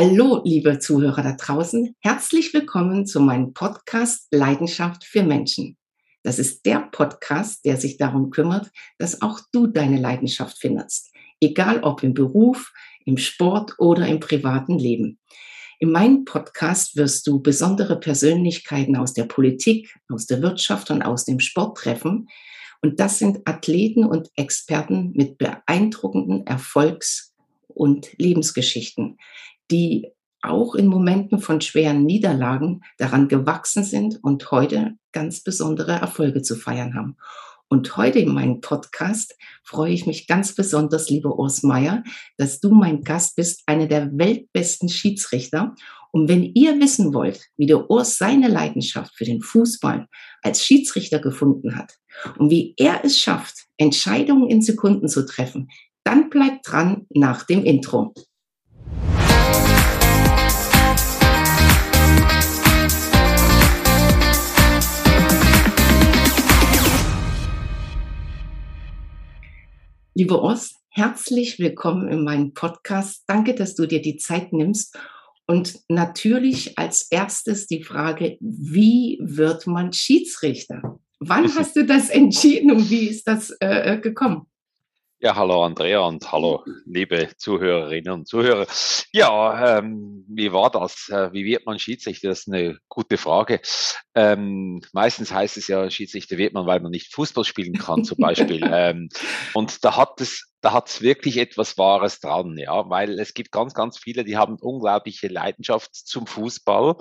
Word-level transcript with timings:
Hallo, 0.00 0.42
liebe 0.44 0.78
Zuhörer 0.78 1.24
da 1.24 1.32
draußen. 1.32 1.96
Herzlich 1.98 2.54
willkommen 2.54 3.04
zu 3.04 3.18
meinem 3.18 3.52
Podcast 3.52 4.28
Leidenschaft 4.30 5.02
für 5.02 5.24
Menschen. 5.24 5.76
Das 6.22 6.38
ist 6.38 6.64
der 6.66 6.88
Podcast, 6.92 7.64
der 7.64 7.78
sich 7.78 7.96
darum 7.96 8.30
kümmert, 8.30 8.70
dass 8.98 9.22
auch 9.22 9.40
du 9.50 9.66
deine 9.66 9.98
Leidenschaft 9.98 10.56
findest. 10.60 11.12
Egal 11.40 11.82
ob 11.82 12.04
im 12.04 12.14
Beruf, 12.14 12.72
im 13.06 13.16
Sport 13.16 13.74
oder 13.80 14.06
im 14.06 14.20
privaten 14.20 14.78
Leben. 14.78 15.18
In 15.80 15.90
meinem 15.90 16.24
Podcast 16.24 16.94
wirst 16.94 17.26
du 17.26 17.42
besondere 17.42 17.98
Persönlichkeiten 17.98 18.94
aus 18.94 19.14
der 19.14 19.24
Politik, 19.24 19.98
aus 20.08 20.26
der 20.26 20.42
Wirtschaft 20.42 20.92
und 20.92 21.02
aus 21.02 21.24
dem 21.24 21.40
Sport 21.40 21.76
treffen. 21.76 22.28
Und 22.82 23.00
das 23.00 23.18
sind 23.18 23.40
Athleten 23.48 24.04
und 24.04 24.30
Experten 24.36 25.10
mit 25.16 25.38
beeindruckenden 25.38 26.46
Erfolgs- 26.46 27.34
und 27.66 28.16
Lebensgeschichten 28.16 29.18
die 29.70 30.08
auch 30.42 30.74
in 30.74 30.86
Momenten 30.86 31.40
von 31.40 31.60
schweren 31.60 32.04
Niederlagen 32.04 32.82
daran 32.96 33.28
gewachsen 33.28 33.84
sind 33.84 34.18
und 34.22 34.50
heute 34.50 34.94
ganz 35.12 35.42
besondere 35.42 35.92
Erfolge 35.92 36.42
zu 36.42 36.54
feiern 36.54 36.94
haben. 36.94 37.16
Und 37.70 37.98
heute 37.98 38.18
in 38.18 38.32
meinem 38.32 38.62
Podcast 38.62 39.36
freue 39.62 39.92
ich 39.92 40.06
mich 40.06 40.26
ganz 40.26 40.54
besonders, 40.54 41.10
liebe 41.10 41.34
Urs 41.34 41.62
Meier, 41.62 42.02
dass 42.38 42.60
du 42.60 42.70
mein 42.70 43.02
Gast 43.02 43.36
bist, 43.36 43.62
einer 43.66 43.86
der 43.86 44.10
weltbesten 44.16 44.88
Schiedsrichter. 44.88 45.74
Und 46.10 46.28
wenn 46.28 46.44
ihr 46.54 46.80
wissen 46.80 47.12
wollt, 47.12 47.44
wie 47.58 47.66
der 47.66 47.90
Urs 47.90 48.16
seine 48.16 48.48
Leidenschaft 48.48 49.14
für 49.14 49.26
den 49.26 49.42
Fußball 49.42 50.06
als 50.42 50.64
Schiedsrichter 50.64 51.18
gefunden 51.18 51.76
hat 51.76 51.98
und 52.38 52.48
wie 52.50 52.72
er 52.78 53.04
es 53.04 53.18
schafft, 53.18 53.66
Entscheidungen 53.76 54.48
in 54.48 54.62
Sekunden 54.62 55.08
zu 55.08 55.26
treffen, 55.26 55.68
dann 56.04 56.30
bleibt 56.30 56.66
dran 56.66 57.06
nach 57.10 57.44
dem 57.44 57.64
Intro. 57.64 58.14
Liebe 70.18 70.42
Ost, 70.42 70.74
herzlich 70.88 71.60
willkommen 71.60 72.08
in 72.08 72.24
meinem 72.24 72.52
Podcast. 72.52 73.22
Danke, 73.28 73.54
dass 73.54 73.76
du 73.76 73.86
dir 73.86 74.02
die 74.02 74.16
Zeit 74.16 74.52
nimmst. 74.52 74.98
Und 75.46 75.78
natürlich 75.88 76.76
als 76.76 77.06
erstes 77.08 77.68
die 77.68 77.84
Frage, 77.84 78.36
wie 78.40 79.20
wird 79.22 79.68
man 79.68 79.92
Schiedsrichter? 79.92 80.98
Wann 81.20 81.54
hast 81.54 81.76
du 81.76 81.86
das 81.86 82.10
entschieden 82.10 82.72
und 82.72 82.90
wie 82.90 83.06
ist 83.06 83.28
das 83.28 83.50
äh, 83.60 83.94
äh 83.94 84.00
gekommen? 84.00 84.48
Ja, 85.20 85.34
hallo 85.34 85.64
Andrea 85.64 85.98
und 85.98 86.30
hallo 86.30 86.64
liebe 86.86 87.30
Zuhörerinnen 87.36 88.12
und 88.12 88.28
Zuhörer. 88.28 88.68
Ja, 89.12 89.78
ähm, 89.78 90.24
wie 90.28 90.52
war 90.52 90.70
das? 90.70 91.08
Äh, 91.08 91.32
wie 91.32 91.44
wird 91.44 91.66
man 91.66 91.80
Schiedsrichter? 91.80 92.28
Das 92.28 92.40
ist 92.40 92.48
eine 92.48 92.78
gute 92.88 93.16
Frage. 93.16 93.60
Ähm, 94.14 94.80
meistens 94.92 95.32
heißt 95.32 95.56
es 95.56 95.66
ja, 95.66 95.90
Schiedsrichter 95.90 96.38
wird 96.38 96.52
man, 96.52 96.66
weil 96.66 96.78
man 96.78 96.92
nicht 96.92 97.12
Fußball 97.12 97.42
spielen 97.42 97.78
kann, 97.78 98.04
zum 98.04 98.18
Beispiel. 98.18 98.60
ähm, 98.72 99.08
und 99.54 99.84
da 99.84 99.96
hat 99.96 100.20
es 100.20 100.47
da 100.60 100.72
hat 100.72 100.88
es 100.88 101.02
wirklich 101.02 101.38
etwas 101.38 101.78
Wahres 101.78 102.20
dran, 102.20 102.56
ja, 102.58 102.88
weil 102.90 103.18
es 103.20 103.34
gibt 103.34 103.52
ganz, 103.52 103.74
ganz 103.74 103.98
viele, 103.98 104.24
die 104.24 104.36
haben 104.36 104.56
unglaubliche 104.60 105.28
Leidenschaft 105.28 105.94
zum 105.94 106.26
Fußball, 106.26 106.96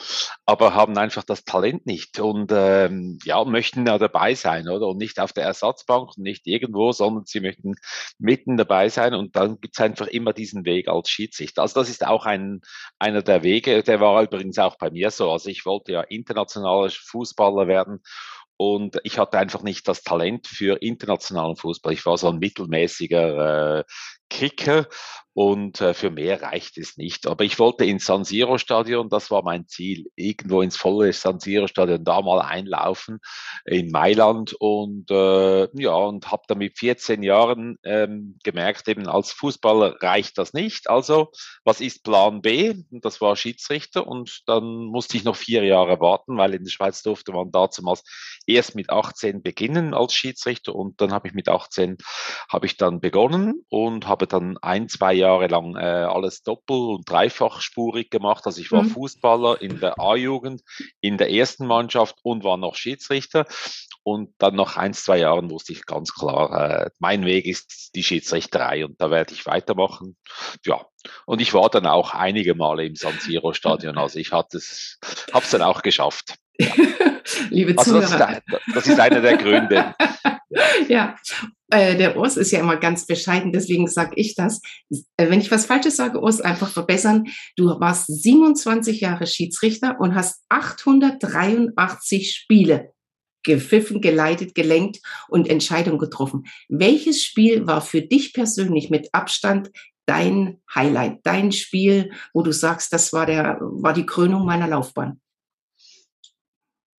aber 0.46 0.76
haben 0.76 0.98
einfach 0.98 1.24
das 1.24 1.44
Talent 1.44 1.86
nicht 1.86 2.20
und 2.20 2.52
ähm, 2.54 3.18
ja, 3.24 3.44
möchten 3.46 3.88
ja 3.88 3.98
dabei 3.98 4.36
sein, 4.36 4.70
oder? 4.70 4.88
Und 4.88 4.98
nicht 4.98 5.20
auf 5.20 5.34
der 5.34 5.46
Ersatzbank 5.46 6.18
nicht 6.18 6.46
irgendwo, 6.46 6.92
sondern 6.92 7.26
sie 7.26 7.40
möchten 7.40 7.76
mitten 8.20 8.58
dabei 8.58 8.90
sein 8.90 9.14
und 9.14 9.36
dann 9.36 9.60
gibt 9.60 9.78
es 9.78 9.84
einfach 9.84 10.08
immer 10.08 10.34
diesen 10.34 10.66
Weg 10.66 10.88
als 10.88 11.10
Schiedsrichter. 11.10 11.64
Also 11.64 11.80
das 11.80 11.90
ist 11.90 12.06
auch 12.06 12.26
ein, 12.26 12.62
einer 13.00 13.24
der 13.24 13.44
Wege, 13.44 13.82
der 13.82 14.00
war 14.00 14.22
übrigens 14.22 14.60
auch 14.60 14.78
bei 14.78 14.92
mir 14.92 15.10
so. 15.10 15.32
Also 15.32 15.50
ich 15.50 15.66
wollte 15.66 15.94
ja 15.94 16.02
internationaler 16.02 16.90
Fußballer 16.90 17.68
werden 17.68 18.02
und 18.58 19.00
ich 19.04 19.20
hatte 19.20 19.38
einfach 19.38 19.62
nicht 19.62 19.88
das 19.88 20.02
Talent 20.02 20.48
für 20.48 20.82
internationalen 20.82 21.56
Fußball. 21.56 21.94
Ich 21.94 22.06
war 22.06 22.18
so 22.18 22.30
ein 22.30 22.40
mittelmäßiger 22.40 23.80
äh, 23.80 23.84
Kicker 24.30 24.88
und 25.38 25.82
äh, 25.82 25.94
für 25.94 26.10
mehr 26.10 26.42
reicht 26.42 26.80
es 26.80 26.98
nicht. 26.98 27.28
Aber 27.28 27.44
ich 27.44 27.60
wollte 27.60 27.86
ins 27.86 28.08
San 28.08 28.24
Siro 28.24 28.58
Stadion, 28.58 29.08
das 29.08 29.30
war 29.30 29.44
mein 29.44 29.68
Ziel, 29.68 30.08
irgendwo 30.16 30.64
ins 30.64 30.78
volle 30.78 31.14
San 31.14 31.40
Siro 31.40 31.68
Stadion 31.68 32.04
da 32.04 32.24
mal 32.24 32.42
einlaufen 32.42 33.20
in 33.64 33.92
Mailand 33.92 34.56
und 34.60 35.12
äh, 35.12 35.68
ja 35.80 35.94
und 35.94 36.32
habe 36.32 36.42
dann 36.48 36.58
mit 36.58 36.80
14 36.80 37.22
Jahren 37.22 37.78
ähm, 37.84 38.40
gemerkt, 38.44 38.88
eben 38.88 39.08
als 39.08 39.32
Fußballer 39.32 39.98
reicht 40.02 40.40
das 40.40 40.54
nicht. 40.54 40.90
Also 40.90 41.30
was 41.64 41.82
ist 41.82 42.04
Plan 42.04 42.42
B? 42.42 42.74
Das 42.90 43.22
war 43.22 43.36
Schiedsrichter 43.36 44.08
und 44.08 44.42
dann 44.48 44.64
musste 44.64 45.18
ich 45.18 45.24
noch 45.24 45.36
vier 45.36 45.64
Jahre 45.64 46.00
warten, 46.00 46.36
weil 46.36 46.56
in 46.56 46.64
der 46.64 46.72
Schweiz 46.72 47.04
durfte 47.04 47.32
man 47.32 47.52
damals 47.52 48.04
erst 48.48 48.74
mit 48.74 48.90
18 48.90 49.44
beginnen 49.44 49.94
als 49.94 50.16
Schiedsrichter 50.16 50.74
und 50.74 51.00
dann 51.00 51.12
habe 51.12 51.28
ich 51.28 51.36
mit 51.36 51.48
18 51.48 51.98
habe 52.50 52.66
ich 52.66 52.78
dann 52.78 53.02
begonnen 53.02 53.64
und 53.70 54.08
habe 54.08 54.17
dann 54.26 54.58
ein 54.60 54.90
zwei 54.90 55.14
Jahre 55.14 55.48
lang 55.48 55.76
äh, 55.76 55.80
alles 55.80 56.42
doppel- 56.42 56.96
und 56.96 57.10
dreifachspurig 57.10 58.10
gemacht. 58.10 58.46
Also 58.46 58.62
ich 58.62 58.72
war 58.72 58.84
mhm. 58.84 58.90
Fußballer 58.90 59.62
in 59.62 59.80
der 59.80 60.00
A-Jugend, 60.00 60.62
in 61.02 61.18
der 61.18 61.32
ersten 61.32 61.68
Mannschaft 61.68 62.16
und 62.24 62.44
war 62.44 62.58
noch 62.58 62.76
Schiedsrichter. 62.76 63.46
Und 64.04 64.34
dann 64.38 64.56
nach 64.56 64.78
ein, 64.78 64.94
zwei 64.94 65.18
Jahren 65.18 65.50
wusste 65.52 65.74
ich 65.74 65.86
ganz 65.86 66.14
klar, 66.14 66.86
äh, 66.86 66.90
mein 66.98 67.26
Weg 67.26 67.46
ist 67.46 67.92
die 67.94 68.04
Schiedsrichterei 68.04 68.86
und 68.86 69.00
da 69.02 69.12
werde 69.12 69.34
ich 69.34 69.46
weitermachen. 69.46 70.16
Ja, 70.66 70.86
und 71.26 71.42
ich 71.42 71.54
war 71.54 71.70
dann 71.70 71.86
auch 71.86 72.14
einige 72.14 72.56
Male 72.56 72.86
im 72.86 72.96
San 72.96 73.20
Siro 73.20 73.54
Stadion. 73.54 73.98
Also 74.08 74.20
ich 74.20 74.32
habe 74.32 74.48
es 74.54 74.98
dann 75.52 75.62
auch 75.62 75.82
geschafft. 75.82 76.36
Ja. 76.58 76.72
Liebe 77.50 77.78
also 77.78 78.00
Zuhörer. 78.00 78.42
Das 78.48 78.62
ist, 78.68 78.76
das 78.76 78.88
ist 78.88 79.00
einer 79.00 79.22
der 79.22 79.38
Gründe. 79.38 79.94
ja, 80.88 81.16
äh, 81.70 81.98
der 81.98 82.18
Urs 82.18 82.38
ist 82.38 82.52
ja 82.52 82.60
immer 82.60 82.78
ganz 82.78 83.06
bescheiden, 83.06 83.52
deswegen 83.52 83.88
sage 83.88 84.14
ich 84.16 84.36
das. 84.36 84.62
Äh, 85.18 85.30
wenn 85.30 85.42
ich 85.42 85.52
was 85.52 85.66
Falsches 85.66 85.98
sage, 85.98 86.22
Urs, 86.22 86.40
einfach 86.40 86.70
verbessern. 86.70 87.28
Du 87.56 87.68
warst 87.80 88.08
27 88.08 89.02
Jahre 89.02 89.28
Schiedsrichter 89.28 90.00
und 90.00 90.16
hast 90.16 90.44
883 90.50 92.34
Spiele 92.34 92.94
gepfiffen, 93.44 94.02
geleitet, 94.02 94.56
gelenkt 94.56 95.00
und 95.30 95.50
Entscheidungen 95.50 96.00
getroffen. 96.00 96.46
Welches 96.70 97.24
Spiel 97.24 97.66
war 97.68 97.82
für 97.82 98.02
dich 98.02 98.34
persönlich 98.34 98.90
mit 98.90 99.14
Abstand 99.14 99.72
dein 100.06 100.62
Highlight, 100.74 101.20
dein 101.24 101.52
Spiel, 101.52 102.12
wo 102.34 102.42
du 102.42 102.52
sagst, 102.52 102.94
das 102.94 103.14
war 103.14 103.26
der, 103.26 103.58
war 103.62 103.94
die 103.94 104.06
Krönung 104.06 104.46
meiner 104.46 104.68
Laufbahn? 104.68 105.20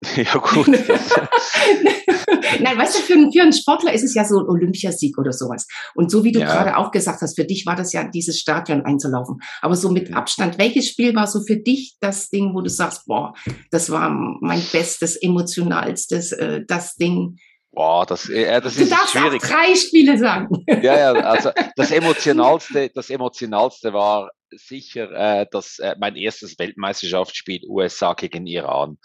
Ja, 0.15 0.37
gut. 0.37 0.67
Nein, 2.59 2.77
weißt 2.77 2.99
du, 2.99 3.01
für, 3.01 3.31
für 3.31 3.41
einen 3.41 3.53
Sportler 3.53 3.93
ist 3.93 4.03
es 4.03 4.13
ja 4.13 4.25
so 4.25 4.39
ein 4.39 4.47
Olympiasieg 4.47 5.17
oder 5.17 5.31
sowas. 5.31 5.67
Und 5.95 6.11
so 6.11 6.23
wie 6.23 6.31
du 6.31 6.39
ja. 6.39 6.45
gerade 6.45 6.77
auch 6.77 6.91
gesagt 6.91 7.21
hast, 7.21 7.35
für 7.35 7.45
dich 7.45 7.65
war 7.65 7.75
das 7.75 7.93
ja 7.93 8.03
dieses 8.03 8.39
Stadion 8.39 8.85
einzulaufen. 8.85 9.39
Aber 9.61 9.75
so 9.75 9.89
mit 9.89 10.13
Abstand, 10.13 10.57
welches 10.57 10.87
Spiel 10.87 11.15
war 11.15 11.27
so 11.27 11.41
für 11.41 11.57
dich 11.57 11.95
das 11.99 12.29
Ding, 12.29 12.53
wo 12.53 12.61
du 12.61 12.69
sagst, 12.69 13.05
boah, 13.05 13.33
das 13.71 13.89
war 13.89 14.09
mein 14.09 14.61
bestes, 14.71 15.15
emotionalstes, 15.15 16.31
äh, 16.33 16.61
das 16.67 16.95
Ding, 16.95 17.37
Boah, 17.71 18.03
das, 18.05 18.27
äh, 18.29 18.59
das 18.61 18.75
du 18.75 18.81
ist 18.81 18.91
darfst 18.91 19.11
schwierig. 19.11 19.43
Auch 19.43 19.47
drei 19.47 19.75
Spiele 19.75 20.17
sagen. 20.17 20.65
Ja, 20.81 20.97
ja, 20.97 21.11
also 21.13 21.51
das 21.75 21.91
emotionalste, 21.91 22.89
das 22.89 23.11
emotionalste 23.11 23.93
war 23.93 24.31
sicher 24.51 25.11
äh, 25.11 25.45
das, 25.51 25.79
äh, 25.79 25.95
mein 25.99 26.15
erstes 26.15 26.57
Weltmeisterschaftsspiel 26.59 27.61
USA 27.67 28.13
gegen 28.13 28.47
Iran 28.47 28.97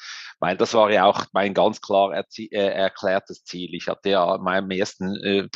meine, 0.44 0.58
das 0.58 0.74
war 0.74 0.90
ja 0.90 1.06
auch 1.06 1.24
mein 1.32 1.54
ganz 1.54 1.80
klar 1.80 2.12
äh, 2.12 2.48
erklärtes 2.50 3.44
Ziel. 3.44 3.74
Ich 3.74 3.88
hatte 3.88 4.10
ja 4.10 4.36
meinem 4.36 4.70
ersten, 4.70 5.16
äh, 5.24 5.48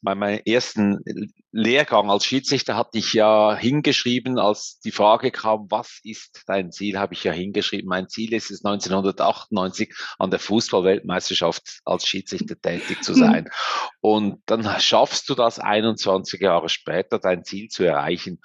meinem 0.00 0.40
ersten 0.44 0.98
Lehrgang 1.52 2.10
als 2.10 2.24
Schiedsrichter 2.24 2.74
hatte 2.74 2.98
ich 2.98 3.12
ja 3.12 3.54
hingeschrieben, 3.54 4.38
als 4.38 4.80
die 4.80 4.90
Frage 4.90 5.30
kam, 5.30 5.70
was 5.70 6.00
ist 6.02 6.42
dein 6.48 6.72
Ziel, 6.72 6.98
habe 6.98 7.14
ich 7.14 7.22
ja 7.22 7.30
hingeschrieben. 7.30 7.88
Mein 7.88 8.08
Ziel 8.08 8.32
ist 8.32 8.50
es 8.50 8.64
1998 8.64 9.94
an 10.18 10.30
der 10.30 10.40
Fußballweltmeisterschaft 10.40 11.80
als 11.84 12.04
Schiedsrichter 12.06 12.60
tätig 12.60 13.04
zu 13.04 13.14
sein. 13.14 13.48
Und 14.00 14.42
dann 14.46 14.64
schaffst 14.80 15.28
du 15.28 15.36
das 15.36 15.60
21 15.60 16.40
Jahre 16.40 16.68
später, 16.68 17.20
dein 17.20 17.44
Ziel 17.44 17.68
zu 17.68 17.84
erreichen. 17.84 18.40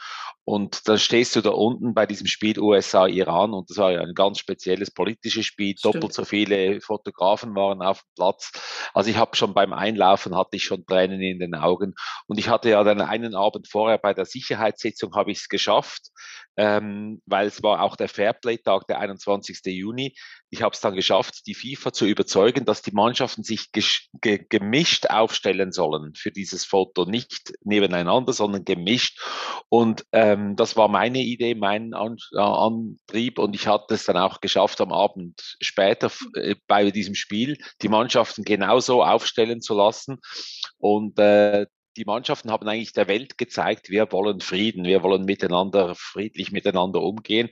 Und 0.49 0.88
dann 0.88 0.97
stehst 0.97 1.35
du 1.35 1.41
da 1.41 1.49
unten 1.49 1.94
bei 1.94 2.05
diesem 2.05 2.25
Spiel 2.25 2.57
USA-Iran 2.57 3.51
und 3.53 3.69
das 3.69 3.75
war 3.79 3.91
ja 3.91 3.99
ein 3.99 4.13
ganz 4.13 4.39
spezielles 4.39 4.91
politisches 4.91 5.45
Spiel. 5.45 5.77
Stimmt. 5.77 5.95
Doppelt 5.95 6.13
so 6.13 6.23
viele 6.23 6.79
Fotografen 6.79 7.53
waren 7.53 7.81
auf 7.81 7.99
dem 7.99 8.07
Platz. 8.15 8.51
Also 8.94 9.09
ich 9.09 9.17
habe 9.17 9.35
schon 9.35 9.53
beim 9.53 9.73
Einlaufen 9.73 10.38
hatte 10.38 10.55
ich 10.55 10.63
schon 10.63 10.85
Tränen 10.85 11.19
in 11.19 11.39
den 11.39 11.53
Augen 11.53 11.95
und 12.27 12.39
ich 12.39 12.47
hatte 12.47 12.69
ja 12.69 12.81
dann 12.85 13.01
einen 13.01 13.35
Abend 13.35 13.67
vorher 13.67 13.97
bei 13.97 14.13
der 14.13 14.23
Sicherheitssitzung 14.23 15.13
habe 15.15 15.31
ich 15.31 15.39
es 15.39 15.49
geschafft, 15.49 16.11
ähm, 16.57 17.21
weil 17.27 17.48
es 17.48 17.62
war 17.62 17.83
auch 17.83 17.95
der 17.95 18.09
Fairplay-Tag, 18.09 18.88
der 18.88 19.00
21. 19.00 19.59
Juni. 19.65 20.15
Ich 20.50 20.63
habe 20.63 20.74
es 20.74 20.81
dann 20.81 20.95
geschafft, 20.95 21.45
die 21.45 21.54
FIFA 21.54 21.94
zu 21.94 22.06
überzeugen, 22.06 22.65
dass 22.65 22.81
die 22.81 22.92
Mannschaften 22.92 23.44
sich 23.44 23.71
ge 23.71 24.45
gemischt 24.50 25.07
aufstellen 25.09 25.71
sollen 25.71 26.15
für 26.15 26.31
dieses 26.31 26.65
Foto, 26.65 27.06
nicht 27.06 27.54
nebeneinander, 27.63 28.33
sondern 28.33 28.65
gemischt. 28.65 29.21
Und 29.69 30.06
ähm, 30.12 30.56
das 30.56 30.75
war 30.75 30.88
meine 30.88 31.19
Idee, 31.19 31.54
mein 31.54 31.94
An 31.94 32.18
äh, 32.33 32.39
Antrieb. 32.39 33.38
Und 33.38 33.56
ich 33.56 33.68
hatte 33.68 33.94
es 33.94 34.06
dann 34.06 34.18
auch 34.18 34.42
geschafft, 34.42 34.81
am 34.81 34.92
Abend 34.92 35.57
später 35.62 36.12
äh, 36.33 36.56
bei 36.65 36.89
diesem 36.89 37.13
Spiel 37.13 37.57
die 37.83 37.89
Mannschaften 37.89 38.44
genauso 38.44 39.04
aufstellen 39.04 39.62
zu 39.62 39.75
lassen. 39.75 40.19
Und 40.80 41.19
äh, 41.19 41.68
die 41.97 42.05
Mannschaften 42.05 42.51
haben 42.51 42.67
eigentlich 42.67 42.94
der 42.94 43.07
Welt 43.07 43.38
gezeigt, 43.38 43.89
wir 43.89 44.11
wollen 44.11 44.39
Frieden, 44.39 44.85
wir 44.85 45.03
wollen 45.03 45.25
miteinander, 45.25 45.95
friedlich 45.95 46.51
miteinander 46.51 47.01
umgehen. 47.01 47.49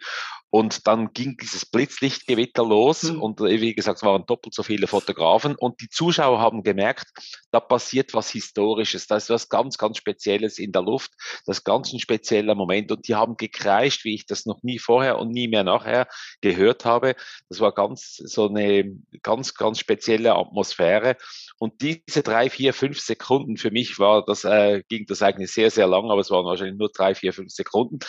Und 0.50 0.88
dann 0.88 1.12
ging 1.12 1.36
dieses 1.38 1.66
Blitzlichtgewitter 1.66 2.64
los 2.64 3.04
mhm. 3.04 3.22
und 3.22 3.42
äh, 3.42 3.60
wie 3.60 3.76
gesagt, 3.76 3.98
es 3.98 4.04
waren 4.04 4.26
doppelt 4.26 4.54
so 4.54 4.64
viele 4.64 4.88
Fotografen. 4.88 5.56
Und 5.56 5.82
die 5.82 5.90
Zuschauer 5.90 6.40
haben 6.40 6.64
gemerkt, 6.64 7.08
da 7.52 7.60
passiert 7.60 8.14
was 8.14 8.30
Historisches, 8.30 9.08
da 9.08 9.18
ist 9.18 9.30
was 9.30 9.50
ganz, 9.50 9.78
ganz 9.78 9.98
Spezielles 9.98 10.58
in 10.58 10.72
der 10.72 10.82
Luft, 10.82 11.12
das 11.46 11.58
ist 11.58 11.64
ganz 11.64 11.92
ein 11.92 12.00
spezieller 12.00 12.56
Moment. 12.56 12.92
Und 12.92 13.08
die 13.08 13.16
haben 13.16 13.36
gekreischt, 13.38 14.06
wie 14.06 14.16
ich 14.16 14.26
das 14.26 14.46
noch 14.46 14.64
nie 14.64 14.80
vorher 14.80 15.20
und 15.20 15.32
nie 15.32 15.48
mehr 15.48 15.64
nachher 15.64 16.08
gehört 16.42 16.86
habe. 16.86 17.16
Das 17.50 17.60
war 17.60 17.74
ganz, 17.74 18.16
so 18.16 18.48
eine 18.48 18.96
ganz, 19.24 19.56
ganz 19.56 19.80
spezielle 19.80 20.36
Atmosphäre. 20.36 21.18
Und 21.58 21.82
diese 21.82 22.24
drei, 22.24 22.50
vier, 22.50 22.74
fünf 22.74 23.00
Sekunden 23.00 23.58
für 23.58 23.72
mich 23.72 24.00
war 24.00 24.24
das, 24.26 24.44
äh, 24.44 24.84
ging 24.90 25.06
das 25.08 25.22
eigentlich 25.22 25.52
sehr, 25.52 25.72
sehr 25.72 25.88
lang, 25.88 26.12
aber 26.12 26.22
es 26.22 26.32
waren 26.32 26.46
wahrscheinlich 26.46 26.78
nur 26.78 26.92
drei, 26.94 27.16
vier, 27.16 27.34
fünf 27.34 27.52
Sekunden 27.52 28.00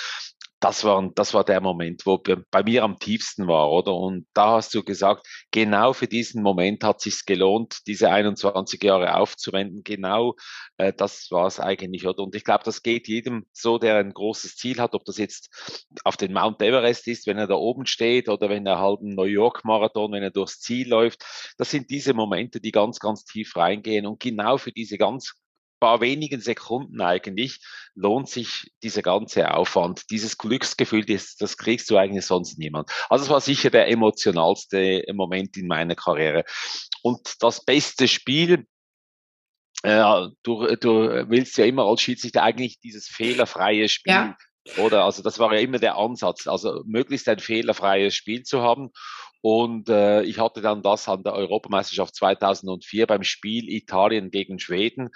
das 0.60 0.84
war, 0.84 1.10
das 1.14 1.34
war 1.34 1.44
der 1.44 1.60
Moment, 1.60 2.06
wo 2.06 2.22
bei 2.50 2.62
mir 2.62 2.82
am 2.84 2.98
tiefsten 2.98 3.46
war, 3.46 3.70
oder? 3.70 3.94
Und 3.94 4.26
da 4.32 4.52
hast 4.52 4.74
du 4.74 4.82
gesagt, 4.82 5.26
genau 5.50 5.92
für 5.92 6.06
diesen 6.06 6.42
Moment 6.42 6.82
hat 6.84 7.00
sich 7.00 7.24
gelohnt, 7.26 7.86
diese 7.86 8.10
21 8.10 8.82
Jahre 8.82 9.16
aufzuwenden. 9.16 9.82
Genau 9.84 10.34
äh, 10.78 10.92
das 10.92 11.30
war 11.30 11.46
es 11.46 11.60
eigentlich, 11.60 12.06
oder? 12.06 12.22
Und 12.22 12.34
ich 12.34 12.44
glaube, 12.44 12.64
das 12.64 12.82
geht 12.82 13.08
jedem 13.08 13.46
so, 13.52 13.78
der 13.78 13.96
ein 13.96 14.12
großes 14.12 14.56
Ziel 14.56 14.78
hat, 14.80 14.94
ob 14.94 15.04
das 15.04 15.18
jetzt 15.18 15.50
auf 16.04 16.16
den 16.16 16.32
Mount 16.32 16.62
Everest 16.62 17.06
ist, 17.08 17.26
wenn 17.26 17.38
er 17.38 17.46
da 17.46 17.54
oben 17.54 17.86
steht, 17.86 18.28
oder 18.28 18.48
wenn 18.48 18.66
er 18.66 18.78
halt 18.80 19.00
einen 19.00 19.14
New 19.14 19.24
York 19.24 19.64
Marathon, 19.64 20.12
wenn 20.12 20.22
er 20.22 20.30
durchs 20.30 20.60
Ziel 20.60 20.88
läuft. 20.88 21.24
Das 21.58 21.70
sind 21.70 21.90
diese 21.90 22.14
Momente, 22.14 22.60
die 22.60 22.72
ganz, 22.72 22.98
ganz 22.98 23.24
tief 23.24 23.56
reingehen. 23.56 24.06
Und 24.06 24.20
genau 24.20 24.58
für 24.58 24.72
diese 24.72 24.98
ganz 24.98 25.34
paar 25.80 26.00
wenigen 26.00 26.40
Sekunden 26.40 27.00
eigentlich 27.00 27.60
lohnt 27.94 28.28
sich 28.28 28.72
dieser 28.82 29.02
ganze 29.02 29.52
Aufwand. 29.54 30.10
Dieses 30.10 30.38
Glücksgefühl, 30.38 31.04
das, 31.04 31.36
das 31.36 31.56
kriegst 31.56 31.90
du 31.90 31.96
eigentlich 31.96 32.26
sonst 32.26 32.58
niemand. 32.58 32.90
Also 33.08 33.24
es 33.24 33.30
war 33.30 33.40
sicher 33.40 33.70
der 33.70 33.88
emotionalste 33.88 35.04
Moment 35.12 35.56
in 35.56 35.66
meiner 35.66 35.94
Karriere. 35.94 36.44
Und 37.02 37.36
das 37.40 37.64
beste 37.64 38.08
Spiel, 38.08 38.66
äh, 39.82 40.26
du, 40.42 40.76
du 40.76 41.28
willst 41.28 41.56
ja 41.58 41.64
immer 41.64 41.84
als 41.84 42.00
Schiedsrichter 42.00 42.42
eigentlich 42.42 42.80
dieses 42.80 43.06
fehlerfreie 43.06 43.88
Spiel. 43.88 44.12
Ja. 44.12 44.36
Oder 44.78 45.04
also 45.04 45.22
das 45.22 45.38
war 45.38 45.54
ja 45.54 45.60
immer 45.60 45.78
der 45.78 45.96
Ansatz, 45.96 46.48
also 46.48 46.82
möglichst 46.86 47.28
ein 47.28 47.38
fehlerfreies 47.38 48.14
Spiel 48.14 48.42
zu 48.42 48.62
haben. 48.62 48.90
Und 49.42 49.88
äh, 49.88 50.22
ich 50.22 50.38
hatte 50.38 50.60
dann 50.60 50.82
das 50.82 51.08
an 51.08 51.22
der 51.22 51.34
Europameisterschaft 51.34 52.14
2004 52.16 53.06
beim 53.06 53.22
Spiel 53.22 53.68
Italien 53.68 54.30
gegen 54.30 54.58
Schweden. 54.58 55.10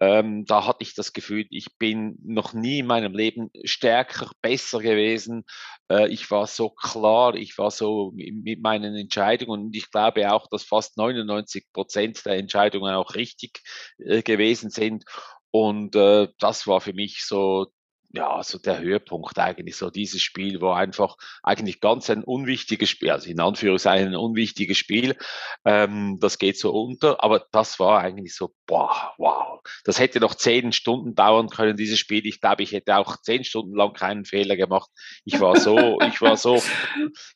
Ähm, 0.00 0.44
da 0.46 0.66
hatte 0.66 0.82
ich 0.82 0.94
das 0.94 1.12
Gefühl, 1.12 1.46
ich 1.50 1.76
bin 1.78 2.18
noch 2.24 2.52
nie 2.54 2.80
in 2.80 2.86
meinem 2.86 3.14
Leben 3.14 3.50
stärker, 3.64 4.30
besser 4.42 4.80
gewesen. 4.80 5.44
Äh, 5.90 6.08
ich 6.08 6.30
war 6.30 6.46
so 6.46 6.70
klar, 6.70 7.34
ich 7.34 7.58
war 7.58 7.70
so 7.70 8.12
mit 8.14 8.62
meinen 8.62 8.96
Entscheidungen 8.96 9.66
und 9.66 9.76
ich 9.76 9.90
glaube 9.90 10.32
auch, 10.32 10.48
dass 10.48 10.64
fast 10.64 10.96
99 10.96 11.66
Prozent 11.72 12.24
der 12.24 12.34
Entscheidungen 12.34 12.94
auch 12.94 13.14
richtig 13.14 13.60
äh, 13.98 14.22
gewesen 14.22 14.70
sind. 14.70 15.04
Und 15.50 15.94
äh, 15.94 16.28
das 16.38 16.66
war 16.66 16.80
für 16.80 16.94
mich 16.94 17.24
so 17.24 17.66
ja, 18.14 18.42
so 18.42 18.58
der 18.58 18.78
Höhepunkt 18.78 19.38
eigentlich, 19.38 19.76
so 19.76 19.90
dieses 19.90 20.22
Spiel, 20.22 20.60
wo 20.60 20.70
einfach 20.70 21.16
eigentlich 21.42 21.80
ganz 21.80 22.08
ein 22.10 22.22
unwichtiges 22.22 22.88
Spiel, 22.88 23.10
also 23.10 23.28
in 23.28 23.40
Anführungszeichen 23.40 24.08
ein 24.08 24.16
unwichtiges 24.16 24.78
Spiel, 24.78 25.16
ähm, 25.64 26.18
das 26.20 26.38
geht 26.38 26.56
so 26.58 26.72
unter, 26.72 27.22
aber 27.24 27.46
das 27.50 27.80
war 27.80 28.00
eigentlich 28.00 28.34
so, 28.36 28.54
boah, 28.66 29.14
wow, 29.18 29.60
das 29.84 29.98
hätte 29.98 30.20
noch 30.20 30.34
zehn 30.34 30.72
Stunden 30.72 31.14
dauern 31.16 31.48
können, 31.48 31.76
dieses 31.76 31.98
Spiel. 31.98 32.24
Ich 32.26 32.40
glaube, 32.40 32.62
ich 32.62 32.72
hätte 32.72 32.96
auch 32.96 33.16
zehn 33.20 33.42
Stunden 33.42 33.74
lang 33.74 33.94
keinen 33.94 34.24
Fehler 34.24 34.56
gemacht. 34.56 34.90
Ich 35.24 35.40
war 35.40 35.56
so, 35.56 35.98
ich 36.08 36.20
war 36.20 36.36
so, 36.36 36.62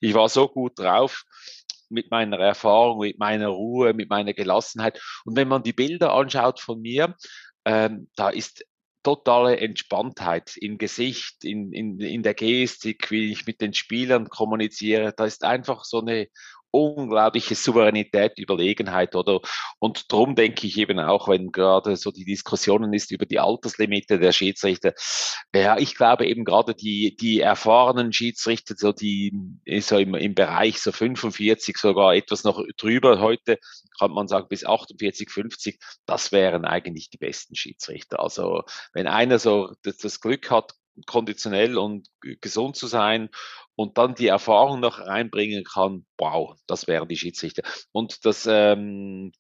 ich 0.01 0.15
war 0.15 0.29
so 0.29 0.49
gut 0.49 0.79
drauf 0.79 1.25
mit 1.91 2.11
meiner 2.11 2.39
Erfahrung, 2.39 3.01
mit 3.01 3.19
meiner 3.19 3.49
Ruhe, 3.49 3.95
mit 3.95 4.11
meiner 4.11 4.33
Gelassenheit. 4.33 5.01
Und 5.25 5.37
wenn 5.37 5.49
man 5.49 5.63
die 5.63 5.73
Bilder 5.73 6.13
anschaut 6.13 6.61
von 6.61 6.81
mir, 6.81 7.17
ähm, 7.65 8.09
da 8.15 8.29
ist 8.29 8.65
totale 9.09 9.59
Entspanntheit 9.59 10.57
im 10.59 10.77
Gesicht, 10.77 11.43
in, 11.45 11.73
in, 11.73 11.99
in 11.99 12.23
der 12.23 12.35
Gestik, 12.35 13.11
wie 13.11 13.33
ich 13.33 13.47
mit 13.47 13.63
den 13.63 13.73
Spielern 13.73 14.29
kommuniziere. 14.29 15.15
Da 15.17 15.25
ist 15.25 15.45
einfach 15.45 15.85
so 15.85 16.01
eine 16.01 16.29
unglaubliche 16.71 17.55
Souveränität, 17.55 18.39
Überlegenheit, 18.39 19.15
oder? 19.15 19.41
Und 19.79 20.13
darum 20.13 20.35
denke 20.35 20.67
ich 20.67 20.79
eben 20.79 20.99
auch, 20.99 21.29
wenn 21.29 21.53
gerade 21.53 21.97
so 21.97 22.11
die 22.11 22.25
Diskussionen 22.25 22.93
ist 22.93 23.11
über 23.11 23.27
die 23.27 23.39
Alterslimite 23.39 24.19
der 24.19 24.33
Schiedsrichter, 24.33 24.93
ja, 25.55 25.79
ich 25.79 25.95
glaube 25.95 26.27
eben 26.27 26.45
gerade 26.45 26.75
die, 26.75 27.17
die 27.17 27.41
erfahrenen 27.41 28.13
Schiedsrichter, 28.13 28.75
so 28.77 28.93
die, 28.93 29.33
so 29.81 29.99
im, 29.99 30.15
im 30.15 30.35
Bereich 30.35 30.81
so 30.81 30.93
45, 30.93 31.77
sogar 31.77 32.15
etwas 32.15 32.45
noch 32.45 32.63
drüber 32.77 33.21
heute, 33.21 33.59
kann 33.99 34.13
man 34.13 34.29
sagen, 34.29 34.49
bis 34.49 34.65
48, 34.65 35.31
50, 35.31 35.81
das 36.07 36.33
wären 36.33 36.65
eigentlich 36.65 37.11
die 37.11 37.19
besten 37.19 37.55
Schiedsrichter. 37.55 38.21
Also, 38.21 38.63
wenn 38.93 39.07
einer 39.07 39.39
so 39.39 39.73
das, 39.83 39.99
das 39.99 40.21
Glück 40.21 40.51
hat, 40.51 40.73
konditionell 41.07 41.79
und 41.79 42.09
gesund 42.41 42.77
zu 42.77 42.87
sein 42.87 43.31
und 43.75 43.99
dann 43.99 44.15
die 44.15 44.27
Erfahrung 44.27 44.81
noch 44.81 44.99
reinbringen 44.99 45.65
kann, 45.65 46.05
wow, 46.19 46.57
das 46.67 46.87
wären 46.89 47.09
die 47.09 47.17
Schiedsrichter. 47.17 47.63
Und 47.93 48.25
das 48.25 48.47
ähm, 48.51 49.33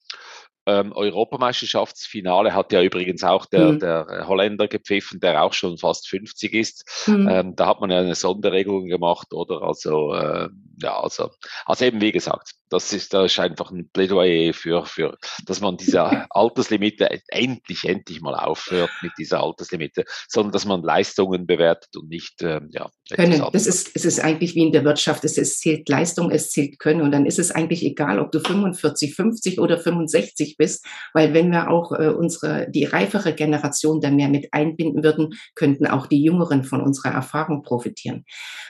ähm, 0.68 0.92
Europameisterschaftsfinale 0.92 2.54
hat 2.54 2.72
ja 2.72 2.82
übrigens 2.82 3.24
auch 3.24 3.46
der, 3.46 3.72
mhm. 3.72 3.78
der 3.78 4.24
Holländer 4.28 4.68
gepfiffen, 4.68 5.18
der 5.18 5.42
auch 5.42 5.54
schon 5.54 5.78
fast 5.78 6.08
50 6.08 6.52
ist. 6.52 7.06
Mhm. 7.06 7.28
Ähm, 7.28 7.56
da 7.56 7.66
hat 7.66 7.80
man 7.80 7.90
ja 7.90 8.00
eine 8.00 8.14
Sonderregelung 8.14 8.86
gemacht, 8.86 9.32
oder? 9.32 9.62
Also, 9.62 10.12
äh, 10.12 10.50
ja, 10.82 11.00
also, 11.00 11.30
also 11.64 11.84
eben 11.86 12.02
wie 12.02 12.12
gesagt, 12.12 12.52
das 12.68 12.92
ist, 12.92 13.14
das 13.14 13.32
ist 13.32 13.38
einfach 13.38 13.70
ein 13.70 13.88
Plädoyer 13.90 14.52
für, 14.52 14.84
für, 14.84 15.16
dass 15.46 15.60
man 15.60 15.78
diese 15.78 16.02
Alterslimite 16.30 17.08
endlich, 17.28 17.84
endlich 17.84 18.20
mal 18.20 18.34
aufhört 18.34 18.90
mit 19.00 19.12
dieser 19.18 19.42
Alterslimite, 19.42 20.04
sondern 20.28 20.52
dass 20.52 20.66
man 20.66 20.82
Leistungen 20.82 21.46
bewertet 21.46 21.96
und 21.96 22.08
nicht, 22.10 22.42
äh, 22.42 22.60
ja. 22.70 22.90
Können. 23.10 23.42
Das 23.52 23.66
ist, 23.66 23.90
es 23.94 24.04
ist 24.04 24.20
eigentlich 24.20 24.54
wie 24.54 24.66
in 24.66 24.72
der 24.72 24.84
Wirtschaft. 24.84 25.24
Es, 25.24 25.38
es 25.38 25.58
zählt 25.58 25.88
Leistung, 25.88 26.30
es 26.30 26.50
zählt 26.50 26.78
Können. 26.78 27.00
Und 27.00 27.10
dann 27.10 27.24
ist 27.24 27.38
es 27.38 27.50
eigentlich 27.50 27.84
egal, 27.84 28.18
ob 28.18 28.32
du 28.32 28.40
45, 28.40 29.14
50 29.14 29.60
oder 29.60 29.78
65 29.78 30.56
bist, 30.58 30.84
weil 31.14 31.32
wenn 31.32 31.50
wir 31.50 31.70
auch 31.70 31.92
äh, 31.92 32.08
unsere, 32.08 32.70
die 32.70 32.84
reifere 32.84 33.34
Generation 33.34 34.00
da 34.00 34.10
mehr 34.10 34.28
mit 34.28 34.48
einbinden 34.52 35.02
würden, 35.02 35.30
könnten 35.54 35.86
auch 35.86 36.06
die 36.06 36.22
Jüngeren 36.22 36.64
von 36.64 36.82
unserer 36.82 37.14
Erfahrung 37.14 37.62
profitieren. 37.62 38.24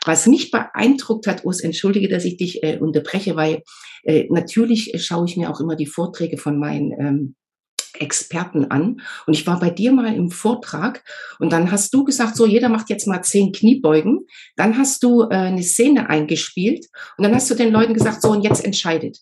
Was 0.04 0.26
mich 0.26 0.50
beeindruckt 0.50 1.26
hat, 1.26 1.44
Urs, 1.44 1.60
entschuldige, 1.60 2.08
dass 2.08 2.24
ich 2.24 2.36
dich 2.36 2.62
äh, 2.62 2.78
unterbreche, 2.78 3.34
weil 3.34 3.62
äh, 4.04 4.26
natürlich 4.30 4.92
schaue 5.04 5.26
ich 5.26 5.36
mir 5.36 5.50
auch 5.50 5.60
immer 5.60 5.74
die 5.74 5.86
Vorträge 5.86 6.38
von 6.38 6.58
meinen 6.58 6.92
ähm, 6.92 7.34
Experten 8.00 8.70
an. 8.70 9.00
Und 9.26 9.34
ich 9.34 9.46
war 9.46 9.58
bei 9.58 9.70
dir 9.70 9.92
mal 9.92 10.14
im 10.14 10.30
Vortrag 10.30 11.02
und 11.38 11.52
dann 11.52 11.70
hast 11.70 11.92
du 11.94 12.04
gesagt, 12.04 12.36
so 12.36 12.46
jeder 12.46 12.68
macht 12.68 12.90
jetzt 12.90 13.06
mal 13.06 13.22
zehn 13.22 13.52
Kniebeugen. 13.52 14.26
Dann 14.56 14.76
hast 14.78 15.02
du 15.02 15.22
äh, 15.22 15.34
eine 15.34 15.62
Szene 15.62 16.08
eingespielt 16.08 16.86
und 17.16 17.24
dann 17.24 17.34
hast 17.34 17.50
du 17.50 17.54
den 17.54 17.72
Leuten 17.72 17.94
gesagt, 17.94 18.22
so 18.22 18.30
und 18.30 18.42
jetzt 18.42 18.64
entscheidet. 18.64 19.18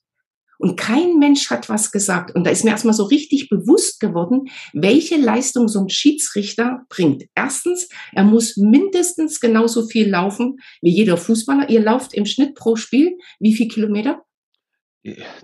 Und 0.59 0.76
kein 0.76 1.18
Mensch 1.18 1.50
hat 1.50 1.68
was 1.68 1.92
gesagt. 1.92 2.35
Und 2.35 2.45
da 2.45 2.50
ist 2.50 2.64
mir 2.64 2.71
erstmal 2.71 2.95
so 2.95 3.04
richtig 3.04 3.49
bewusst 3.49 4.00
geworden, 4.00 4.47
welche 4.73 5.16
Leistung 5.16 5.68
so 5.68 5.80
ein 5.80 5.90
Schiedsrichter 5.90 6.80
bringt. 6.88 7.25
Erstens, 7.35 7.88
er 8.12 8.25
muss 8.25 8.56
mindestens 8.56 9.40
genauso 9.40 9.87
viel 9.87 10.09
laufen 10.09 10.56
wie 10.80 10.90
jeder 10.90 11.16
Fußballer. 11.16 11.68
Ihr 11.68 11.80
lauft 11.80 12.14
im 12.14 12.26
Schnitt 12.26 12.54
pro 12.54 12.76
Spiel 12.76 13.18
wie 13.38 13.54
viel 13.54 13.68
Kilometer? 13.68 14.23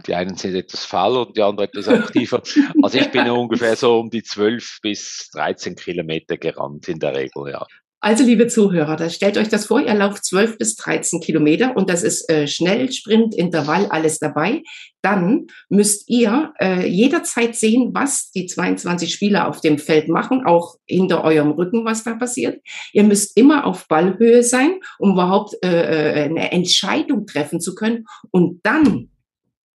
Die 0.07 0.15
einen 0.15 0.37
sind 0.37 0.55
etwas 0.55 0.85
faul 0.85 1.17
und 1.17 1.37
die 1.37 1.43
anderen 1.43 1.69
etwas 1.69 1.89
aktiver. 1.89 2.43
Also 2.83 2.99
ich 2.99 3.11
bin 3.11 3.29
ungefähr 3.31 3.77
so 3.77 3.99
um 4.01 4.11
die 4.11 4.23
12 4.23 4.79
bis 4.83 5.31
13 5.35 5.77
Kilometer 5.77 6.37
gerannt 6.37 6.89
in 6.89 6.99
der 6.99 7.15
Regel, 7.15 7.51
ja. 7.51 7.67
Also, 8.05 8.25
liebe 8.25 8.49
Zuhörer, 8.49 8.97
da 8.97 9.09
stellt 9.11 9.39
euch 9.39 9.49
das 9.49 9.67
vor, 9.67 9.81
ihr 9.81 9.95
lauft 9.95 10.25
12 10.25 10.59
bis 10.59 10.75
13 10.75 11.21
Kilometer 11.21 11.77
und 11.77 11.89
das 11.89 12.03
ist 12.03 12.29
äh, 12.29 12.49
Schnell, 12.49 12.91
Sprint, 12.91 13.33
Intervall, 13.33 13.87
alles 13.91 14.19
dabei. 14.19 14.65
Dann 15.03 15.47
müsst 15.69 16.11
ihr 16.11 16.53
äh, 16.61 16.85
jederzeit 16.85 17.55
sehen, 17.55 17.91
was 17.95 18.33
die 18.33 18.47
22 18.47 19.13
Spieler 19.13 19.49
auf 19.49 19.61
dem 19.61 19.79
Feld 19.79 20.09
machen, 20.09 20.45
auch 20.45 20.75
hinter 20.85 21.23
eurem 21.23 21.53
Rücken, 21.53 21.85
was 21.85 22.03
da 22.03 22.15
passiert. 22.15 22.61
Ihr 22.93 23.05
müsst 23.05 23.37
immer 23.37 23.67
auf 23.67 23.87
Ballhöhe 23.87 24.43
sein, 24.43 24.81
um 24.99 25.13
überhaupt 25.13 25.55
äh, 25.65 25.69
äh 25.69 26.25
eine 26.25 26.51
Entscheidung 26.51 27.25
treffen 27.27 27.61
zu 27.61 27.77
können. 27.77 28.07
Und 28.33 28.63
dann 28.65 29.12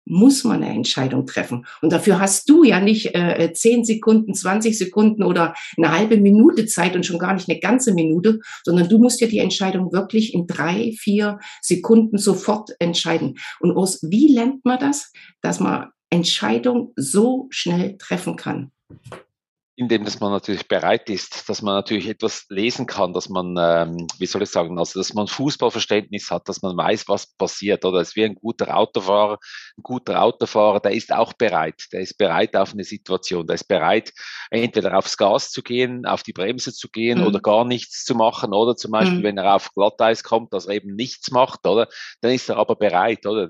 muss 0.09 0.43
man 0.43 0.63
eine 0.63 0.73
Entscheidung 0.73 1.25
treffen. 1.25 1.65
Und 1.81 1.91
dafür 1.91 2.19
hast 2.19 2.49
du 2.49 2.63
ja 2.63 2.79
nicht 2.79 3.13
äh, 3.15 3.51
10 3.53 3.85
Sekunden, 3.85 4.33
20 4.33 4.77
Sekunden 4.77 5.23
oder 5.23 5.53
eine 5.77 5.91
halbe 5.91 6.17
Minute 6.17 6.65
Zeit 6.65 6.95
und 6.95 7.05
schon 7.05 7.19
gar 7.19 7.33
nicht 7.33 7.49
eine 7.49 7.59
ganze 7.59 7.93
Minute, 7.93 8.39
sondern 8.63 8.89
du 8.89 8.97
musst 8.97 9.21
ja 9.21 9.27
die 9.27 9.39
Entscheidung 9.39 9.91
wirklich 9.91 10.33
in 10.33 10.47
drei, 10.47 10.93
vier 10.97 11.39
Sekunden 11.61 12.17
sofort 12.17 12.71
entscheiden. 12.79 13.37
Und 13.59 13.75
aus, 13.75 14.01
wie 14.03 14.33
lernt 14.33 14.65
man 14.65 14.79
das, 14.79 15.11
dass 15.41 15.59
man 15.59 15.89
Entscheidung 16.09 16.93
so 16.95 17.47
schnell 17.49 17.97
treffen 17.97 18.35
kann? 18.35 18.71
Indem 19.79 20.05
dass 20.05 20.19
man 20.19 20.31
natürlich 20.31 20.67
bereit 20.67 21.07
ist, 21.07 21.47
dass 21.47 21.61
man 21.61 21.75
natürlich 21.75 22.09
etwas 22.09 22.47
lesen 22.49 22.87
kann, 22.87 23.13
dass 23.13 23.29
man, 23.29 23.55
ähm, 23.59 24.07
wie 24.17 24.25
soll 24.25 24.41
ich 24.41 24.49
sagen, 24.49 24.79
also 24.79 24.99
dass 24.99 25.13
man 25.13 25.27
Fußballverständnis 25.27 26.31
hat, 26.31 26.49
dass 26.49 26.63
man 26.63 26.75
weiß, 26.75 27.07
was 27.07 27.27
passiert. 27.35 27.85
Oder 27.85 28.01
es 28.01 28.09
ist 28.09 28.15
wie 28.15 28.25
ein 28.25 28.33
guter 28.33 28.75
Autofahrer, 28.75 29.37
ein 29.77 29.83
guter 29.83 30.23
Autofahrer, 30.23 30.79
der 30.79 30.93
ist 30.93 31.13
auch 31.13 31.33
bereit, 31.33 31.85
der 31.93 32.01
ist 32.01 32.17
bereit 32.17 32.55
auf 32.55 32.73
eine 32.73 32.83
Situation, 32.83 33.45
der 33.45 33.53
ist 33.53 33.67
bereit, 33.67 34.13
entweder 34.49 34.97
aufs 34.97 35.15
Gas 35.15 35.51
zu 35.51 35.61
gehen, 35.61 36.07
auf 36.07 36.23
die 36.23 36.33
Bremse 36.33 36.73
zu 36.73 36.89
gehen 36.89 37.19
mhm. 37.19 37.27
oder 37.27 37.39
gar 37.39 37.63
nichts 37.63 38.03
zu 38.03 38.15
machen. 38.15 38.55
Oder 38.55 38.75
zum 38.75 38.89
Beispiel, 38.89 39.19
mhm. 39.19 39.23
wenn 39.23 39.37
er 39.37 39.53
auf 39.53 39.71
Glatteis 39.75 40.23
kommt, 40.23 40.53
dass 40.53 40.65
er 40.65 40.73
eben 40.73 40.95
nichts 40.95 41.29
macht, 41.29 41.67
oder? 41.67 41.87
Dann 42.21 42.31
ist 42.31 42.49
er 42.49 42.57
aber 42.57 42.77
bereit, 42.77 43.27
oder? 43.27 43.47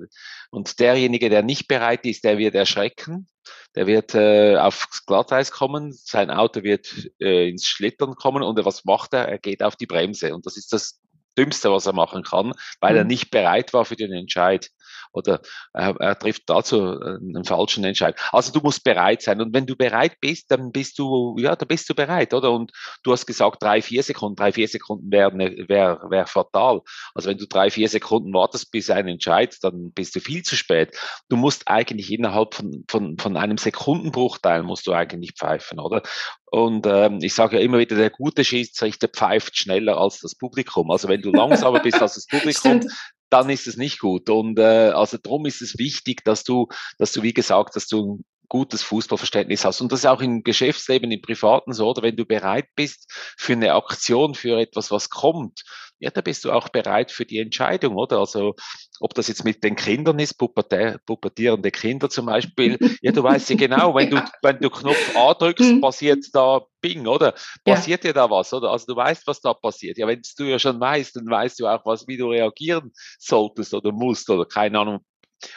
Und 0.50 0.78
derjenige, 0.82 1.30
der 1.30 1.42
nicht 1.42 1.70
bereit 1.70 2.06
ist, 2.06 2.26
der 2.26 2.38
wird 2.38 2.54
erschrecken 2.54 3.30
der 3.76 3.88
wird 3.88 4.16
äh, 4.16 4.58
aufs 4.58 5.06
Glatteis 5.06 5.52
kommen, 5.52 5.94
sein 5.94 6.32
Auto 6.32 6.64
wird 6.64 6.88
äh, 7.20 7.50
ins 7.50 7.66
Schlittern 7.66 8.16
kommen 8.16 8.44
und 8.44 8.64
was 8.66 8.86
macht 8.86 9.14
er? 9.14 9.28
Er 9.28 9.40
geht 9.40 9.64
auf 9.64 9.76
die 9.76 9.86
Bremse. 9.86 10.34
Und 10.34 10.46
das 10.46 10.58
ist 10.58 10.74
das 10.74 11.00
Dümmste, 11.38 11.72
was 11.72 11.86
er 11.86 11.94
machen 11.94 12.24
kann, 12.24 12.54
weil 12.80 12.94
mhm. 12.94 12.98
er 12.98 13.04
nicht 13.04 13.32
bereit 13.32 13.74
war 13.74 13.86
für 13.86 13.96
den 13.96 14.12
Entscheid 14.12 14.70
oder 15.18 15.42
er, 15.74 15.96
er 16.00 16.18
trifft 16.18 16.44
dazu 16.48 17.00
einen 17.00 17.44
falschen 17.44 17.84
Entscheid. 17.84 18.18
Also 18.32 18.52
du 18.52 18.60
musst 18.62 18.84
bereit 18.84 19.22
sein. 19.22 19.42
Und 19.42 19.54
wenn 19.54 19.66
du 19.66 19.76
bereit 19.76 20.20
bist, 20.22 20.52
dann 20.52 20.72
bist 20.72 20.98
du, 21.00 21.36
ja, 21.40 21.56
da 21.56 21.66
bist 21.66 21.90
du 21.90 21.96
bereit, 21.96 22.34
oder? 22.34 22.52
Und 22.52 22.72
du 23.04 23.12
hast 23.12 23.26
gesagt, 23.26 23.62
drei, 23.62 23.82
vier 23.82 24.04
Sekunden, 24.04 24.36
drei, 24.36 24.52
vier 24.52 24.68
Sekunden 24.68 25.12
wäre 25.12 25.38
wär, 25.38 26.00
wär 26.10 26.28
fatal. 26.28 26.82
Also 27.14 27.30
wenn 27.30 27.38
du 27.38 27.48
drei, 27.48 27.70
vier 27.70 27.90
Sekunden 27.90 28.34
wartest, 28.34 28.72
bis 28.72 28.90
ein 28.90 29.08
Entscheid, 29.08 29.56
dann 29.62 29.92
bist 29.92 30.16
du 30.16 30.20
viel 30.20 30.44
zu 30.44 30.56
spät. 30.56 30.98
Du 31.30 31.36
musst 31.36 31.68
eigentlich 31.68 32.12
innerhalb 32.12 32.54
von, 32.54 32.86
von, 32.88 33.18
von 33.18 33.38
einem 33.38 33.58
Sekundenbruchteil 33.58 34.64
musst 34.64 34.88
du 34.88 34.94
eigentlich 34.94 35.34
pfeifen, 35.34 35.80
oder? 35.80 36.02
Und 36.50 36.88
ähm, 36.88 37.20
ich 37.22 37.34
sage 37.34 37.58
ja 37.58 37.62
immer 37.62 37.78
wieder, 37.78 37.98
der 37.98 38.10
gute 38.10 38.46
Schiedsrichter 38.46 39.10
pfeift 39.10 39.58
schneller 39.58 39.98
als 39.98 40.20
das 40.20 40.36
Publikum. 40.36 40.92
Also 40.92 41.10
wenn 41.10 41.22
du 41.22 41.32
langsamer 41.34 41.82
bist 41.82 42.02
als 42.02 42.16
das 42.16 42.26
Publikum, 42.26 42.88
dann 43.30 43.50
ist 43.50 43.68
es 43.68 43.78
nicht 43.78 44.00
gut. 44.00 44.30
Und 44.30 44.60
äh, 44.60 44.92
also 44.94 45.18
darum 45.18 45.46
ist 45.46 45.62
es 45.62 45.78
wichtig, 45.78 46.24
dass 46.24 46.44
du, 46.44 46.68
dass 46.98 47.12
du, 47.12 47.24
wie 47.24 47.34
gesagt, 47.34 47.76
dass 47.76 47.88
du 47.88 48.16
ein 48.16 48.26
gutes 48.50 48.84
Fußballverständnis 48.84 49.66
hast. 49.66 49.82
Und 49.82 49.92
das 49.92 50.00
ist 50.00 50.06
auch 50.06 50.22
im 50.22 50.44
Geschäftsleben, 50.44 51.12
im 51.12 51.22
Privaten 51.22 51.74
so, 51.74 51.90
oder 51.90 52.02
wenn 52.02 52.16
du 52.16 52.26
bereit 52.26 52.68
bist 52.76 53.12
für 53.38 53.54
eine 53.54 53.74
Aktion, 53.74 54.36
für 54.36 54.60
etwas, 54.60 54.92
was 54.92 55.10
kommt, 55.10 55.64
ja, 56.00 56.12
da 56.12 56.22
bist 56.22 56.46
du 56.46 56.52
auch 56.52 56.70
bereit 56.70 57.12
für 57.12 57.26
die 57.26 57.40
Entscheidung, 57.40 57.96
oder? 57.96 58.20
Also, 58.20 58.56
ob 59.00 59.14
das 59.14 59.28
jetzt 59.28 59.44
mit 59.44 59.64
den 59.64 59.76
Kindern 59.76 60.20
ist, 60.20 60.38
pubertierende 60.38 61.72
Kinder 61.72 62.10
zum 62.10 62.28
Beispiel, 62.28 62.78
ja, 63.02 63.12
du 63.12 63.24
weißt 63.24 63.50
ja 63.50 63.56
genau, 63.56 63.96
wenn 63.96 64.10
du, 64.12 64.24
wenn 64.42 64.60
du 64.60 64.70
Knopf 64.70 65.16
A 65.16 65.34
drückst, 65.34 65.74
mhm. 65.74 65.82
passiert 65.82 66.26
da 66.34 66.62
Bing, 66.82 67.08
oder? 67.08 67.34
Passiert 67.64 68.04
ja. 68.04 68.12
dir 68.12 68.14
da 68.14 68.30
was, 68.30 68.54
oder? 68.54 68.72
Also 68.72 68.86
du 68.88 68.96
weißt, 68.96 69.26
was 69.26 69.42
da 69.42 69.54
passiert. 69.54 69.98
Ja, 69.98 70.08
wenn 70.08 70.22
du 70.38 70.44
ja 70.46 70.60
schon 70.60 70.80
weißt, 70.80 71.16
dann 71.16 71.30
weißt 71.30 71.60
du 71.60 71.68
auch, 71.68 71.86
was, 71.86 72.08
wie 72.08 72.18
du 72.18 72.30
reagieren 72.30 72.92
solltest 73.18 73.74
oder 73.74 73.92
musst, 73.92 74.30
oder 74.30 74.46
keine 74.46 74.80
Ahnung, 74.80 75.00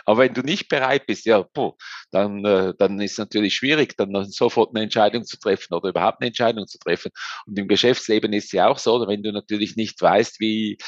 aber 0.05 0.23
wenn 0.23 0.35
du 0.35 0.43
nicht 0.43 0.69
bereit 0.69 1.07
bist, 1.07 1.27
ja, 1.27 1.43
boah, 1.43 1.75
dann, 2.11 2.45
äh, 2.45 2.75
dann 2.79 3.01
ist 3.01 3.19
natürlich 3.19 3.55
schwierig, 3.55 3.97
dann 3.97 4.25
sofort 4.31 4.75
eine 4.75 4.85
Entscheidung 4.85 5.25
zu 5.25 5.39
treffen 5.39 5.75
oder 5.75 5.91
überhaupt 5.91 6.21
eine 6.21 6.29
Entscheidung 6.29 6.67
zu 6.67 6.79
treffen. 6.79 7.11
Und 7.47 7.59
im 7.59 7.69
Geschäftsleben 7.69 8.33
ist 8.33 8.47
es 8.47 8.53
ja 8.53 8.69
auch 8.69 8.79
so, 8.79 9.07
wenn 9.07 9.23
du 9.23 9.33
natürlich 9.33 9.77
nicht 9.77 10.01
weißt, 10.01 10.41
wie, 10.41 10.79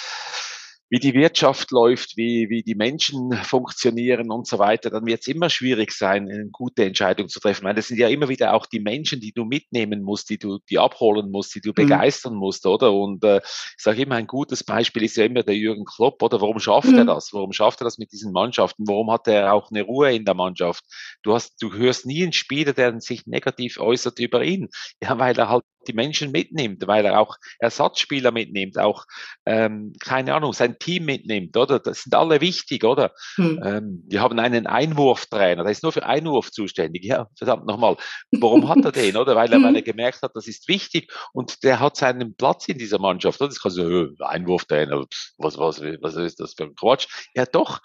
wie 0.93 0.99
die 0.99 1.15
Wirtschaft 1.15 1.71
läuft, 1.71 2.19
wie, 2.19 2.51
wie 2.51 2.63
die 2.63 2.75
Menschen 2.75 3.33
funktionieren 3.45 4.31
und 4.31 4.47
so 4.47 4.59
weiter, 4.59 4.91
dann 4.91 5.07
wird 5.07 5.23
es 5.23 5.27
immer 5.27 5.49
schwierig 5.49 5.91
sein, 5.91 6.31
eine 6.31 6.51
gute 6.51 6.85
Entscheidung 6.85 7.29
zu 7.29 7.41
treffen. 7.41 7.65
Weil 7.65 7.75
das 7.75 7.89
sind 7.89 7.97
ja 7.97 8.09
immer 8.09 8.29
wieder 8.29 8.53
auch 8.53 8.67
die 8.67 8.79
Menschen, 8.79 9.19
die 9.19 9.33
du 9.33 9.47
mitnehmen 9.47 10.03
musst, 10.03 10.29
die 10.29 10.37
du 10.37 10.59
die 10.69 10.79
abholen 10.79 11.31
musst, 11.31 11.55
die 11.55 11.63
du 11.63 11.71
mhm. 11.71 11.77
begeistern 11.77 12.35
musst, 12.35 12.67
oder? 12.67 12.93
Und 12.93 13.25
äh, 13.25 13.39
ich 13.39 13.83
sage 13.83 14.03
immer, 14.03 14.17
ein 14.17 14.27
gutes 14.27 14.65
Beispiel 14.65 15.05
ist 15.05 15.17
ja 15.17 15.25
immer 15.25 15.43
der 15.43 15.57
Jürgen 15.57 15.87
Klopp, 15.87 16.23
oder? 16.23 16.43
Warum 16.43 16.59
schafft 16.59 16.89
mhm. 16.89 16.99
er 16.99 17.05
das? 17.07 17.33
Warum 17.33 17.55
schafft 17.55 17.81
er 17.81 17.85
das 17.85 17.97
mit 17.97 18.13
diesen 18.13 18.31
Mannschaften? 18.31 18.87
Warum 18.87 19.11
hat 19.11 19.27
er 19.29 19.55
auch 19.55 19.71
eine 19.71 19.85
Ruhe 19.85 20.15
in 20.15 20.27
der 20.27 20.35
Mannschaft? 20.35 20.85
Du 21.23 21.33
hast, 21.33 21.55
du 21.63 21.73
hörst 21.73 22.05
nie 22.05 22.23
einen 22.23 22.35
Spieler, 22.35 22.75
der 22.75 23.01
sich 23.01 23.27
negativ 23.27 23.79
äußert 23.81 24.19
über 24.19 24.45
ihn. 24.45 24.69
Ja, 25.03 25.19
weil 25.19 25.39
er 25.39 25.49
halt 25.49 25.65
die 25.87 25.93
Menschen 25.93 26.33
mitnimmt, 26.33 26.87
weil 26.87 27.05
er 27.05 27.19
auch 27.19 27.37
Ersatzspieler 27.59 28.31
mitnimmt, 28.31 28.79
auch, 28.79 29.05
ähm, 29.47 29.93
keine 30.01 30.35
Ahnung, 30.35 30.53
sein 30.53 30.79
Team 30.79 31.05
mitnimmt, 31.05 31.57
oder? 31.57 31.79
Das 31.79 32.03
sind 32.03 32.15
alle 32.15 32.41
wichtig, 32.41 32.85
oder? 32.85 33.13
Hm. 33.37 33.61
Ähm, 33.65 34.05
wir 34.09 34.21
haben 34.21 34.39
einen 34.39 34.67
Einwurftrainer, 34.67 35.63
der 35.63 35.73
ist 35.73 35.83
nur 35.83 35.93
für 35.93 36.05
Einwurf 36.05 36.51
zuständig. 36.51 37.05
Ja, 37.05 37.29
verdammt 37.37 37.67
nochmal. 37.67 37.97
Warum 38.31 38.69
hat 38.69 38.85
er 38.85 38.93
den, 38.93 39.17
oder? 39.17 39.37
Weil 39.37 39.53
er, 39.53 39.63
weil 39.63 39.77
er 39.77 39.83
gemerkt 39.83 40.23
hat, 40.23 40.33
das 40.35 40.47
ist 40.47 40.69
wichtig 40.69 41.13
und 41.33 41.63
der 41.63 41.81
hat 41.81 41.97
seinen 41.97 42.35
Platz 42.35 42.69
in 42.69 42.79
dieser 42.79 42.99
Mannschaft. 42.99 43.41
Oder? 43.41 43.49
Das 43.49 43.61
kann 43.61 43.73
so, 43.73 43.89
äh, 43.89 44.09
Einwurftrainer, 44.21 45.05
was, 45.39 45.59
was, 45.59 45.81
was 45.81 46.17
ist 46.17 46.41
das 46.41 46.55
für 46.55 46.65
ein 46.65 46.75
Quatsch? 46.75 47.07
Ja, 47.35 47.47
doch, 47.47 47.81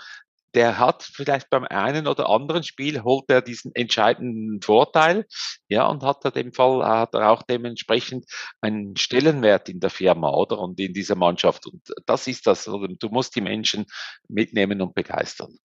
der 0.53 0.77
hat 0.77 1.03
vielleicht 1.03 1.49
beim 1.49 1.65
einen 1.65 2.07
oder 2.07 2.29
anderen 2.29 2.63
Spiel 2.63 3.03
holt 3.03 3.25
er 3.29 3.41
diesen 3.41 3.73
entscheidenden 3.75 4.61
Vorteil, 4.61 5.25
ja, 5.67 5.87
und 5.87 6.03
hat 6.03 6.23
er 6.25 6.31
dem 6.31 6.53
Fall, 6.53 6.85
hat 6.85 7.13
er 7.13 7.29
auch 7.31 7.43
dementsprechend 7.43 8.25
einen 8.61 8.95
Stellenwert 8.95 9.69
in 9.69 9.79
der 9.79 9.89
Firma, 9.89 10.31
oder? 10.31 10.59
Und 10.59 10.79
in 10.79 10.93
dieser 10.93 11.15
Mannschaft. 11.15 11.67
Und 11.67 11.81
das 12.05 12.27
ist 12.27 12.47
das, 12.47 12.65
du 12.65 13.09
musst 13.09 13.35
die 13.35 13.41
Menschen 13.41 13.85
mitnehmen 14.27 14.81
und 14.81 14.95
begeistern. 14.95 15.57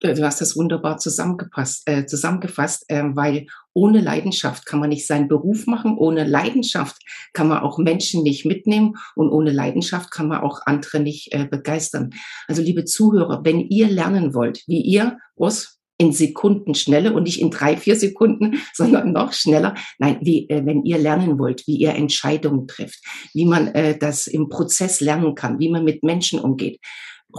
Äh, 0.00 0.14
du 0.14 0.24
hast 0.24 0.40
das 0.40 0.56
wunderbar 0.56 0.98
zusammengepasst, 0.98 1.82
äh, 1.86 2.06
zusammengefasst, 2.06 2.84
äh, 2.88 3.02
weil 3.14 3.46
ohne 3.72 4.00
Leidenschaft 4.00 4.66
kann 4.66 4.80
man 4.80 4.90
nicht 4.90 5.06
seinen 5.06 5.28
Beruf 5.28 5.66
machen, 5.66 5.96
ohne 5.98 6.24
Leidenschaft 6.24 6.96
kann 7.32 7.48
man 7.48 7.58
auch 7.58 7.78
Menschen 7.78 8.22
nicht 8.22 8.44
mitnehmen 8.44 8.94
und 9.16 9.30
ohne 9.30 9.50
Leidenschaft 9.50 10.10
kann 10.10 10.28
man 10.28 10.40
auch 10.40 10.60
andere 10.66 11.00
nicht 11.00 11.32
äh, 11.32 11.46
begeistern. 11.46 12.10
Also 12.46 12.62
liebe 12.62 12.84
Zuhörer, 12.84 13.44
wenn 13.44 13.60
ihr 13.60 13.88
lernen 13.88 14.34
wollt, 14.34 14.62
wie 14.66 14.80
ihr 14.80 15.18
aus 15.36 15.80
in 15.96 16.12
Sekunden 16.12 16.74
schneller 16.74 17.14
und 17.14 17.22
nicht 17.22 17.40
in 17.40 17.50
drei, 17.50 17.76
vier 17.76 17.96
Sekunden, 17.96 18.58
sondern 18.74 19.12
noch 19.12 19.32
schneller. 19.32 19.74
Nein, 19.98 20.18
wie, 20.22 20.48
äh, 20.48 20.64
wenn 20.66 20.84
ihr 20.84 20.98
lernen 20.98 21.38
wollt, 21.38 21.66
wie 21.66 21.76
ihr 21.76 21.94
Entscheidungen 21.94 22.66
trifft, 22.66 23.00
wie 23.32 23.44
man 23.44 23.68
äh, 23.68 23.96
das 23.96 24.26
im 24.26 24.48
Prozess 24.48 25.00
lernen 25.00 25.34
kann, 25.34 25.58
wie 25.58 25.70
man 25.70 25.84
mit 25.84 26.02
Menschen 26.02 26.40
umgeht, 26.40 26.80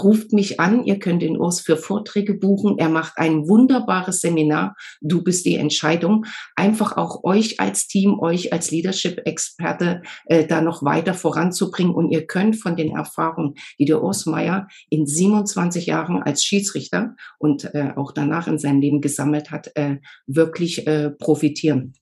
ruft 0.03 0.33
mich 0.33 0.59
an, 0.59 0.83
ihr 0.83 0.99
könnt 0.99 1.21
den 1.21 1.37
Urs 1.37 1.61
für 1.61 1.77
Vorträge 1.77 2.33
buchen. 2.33 2.77
Er 2.77 2.89
macht 2.89 3.13
ein 3.17 3.47
wunderbares 3.47 4.21
Seminar. 4.21 4.75
Du 5.01 5.23
bist 5.23 5.45
die 5.45 5.55
Entscheidung. 5.55 6.25
Einfach 6.55 6.97
auch 6.97 7.23
euch 7.23 7.59
als 7.59 7.87
Team, 7.87 8.19
euch 8.19 8.53
als 8.53 8.71
Leadership-Experte 8.71 10.01
äh, 10.25 10.45
da 10.45 10.61
noch 10.61 10.83
weiter 10.83 11.13
voranzubringen. 11.13 11.93
Und 11.93 12.11
ihr 12.11 12.27
könnt 12.27 12.57
von 12.57 12.75
den 12.75 12.95
Erfahrungen, 12.95 13.55
die 13.79 13.85
der 13.85 14.03
Urs 14.03 14.25
Meier 14.25 14.67
in 14.89 15.05
27 15.05 15.85
Jahren 15.85 16.21
als 16.21 16.43
Schiedsrichter 16.43 17.15
und 17.39 17.73
äh, 17.73 17.93
auch 17.95 18.11
danach 18.11 18.47
in 18.47 18.59
seinem 18.59 18.81
Leben 18.81 19.01
gesammelt 19.01 19.51
hat, 19.51 19.71
äh, 19.75 19.97
wirklich 20.27 20.85
äh, 20.87 21.11
profitieren. 21.11 21.93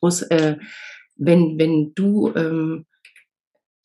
Urs, 0.00 0.22
äh, 0.22 0.56
wenn, 1.16 1.58
wenn 1.58 1.92
du 1.94 2.32
ähm, 2.34 2.86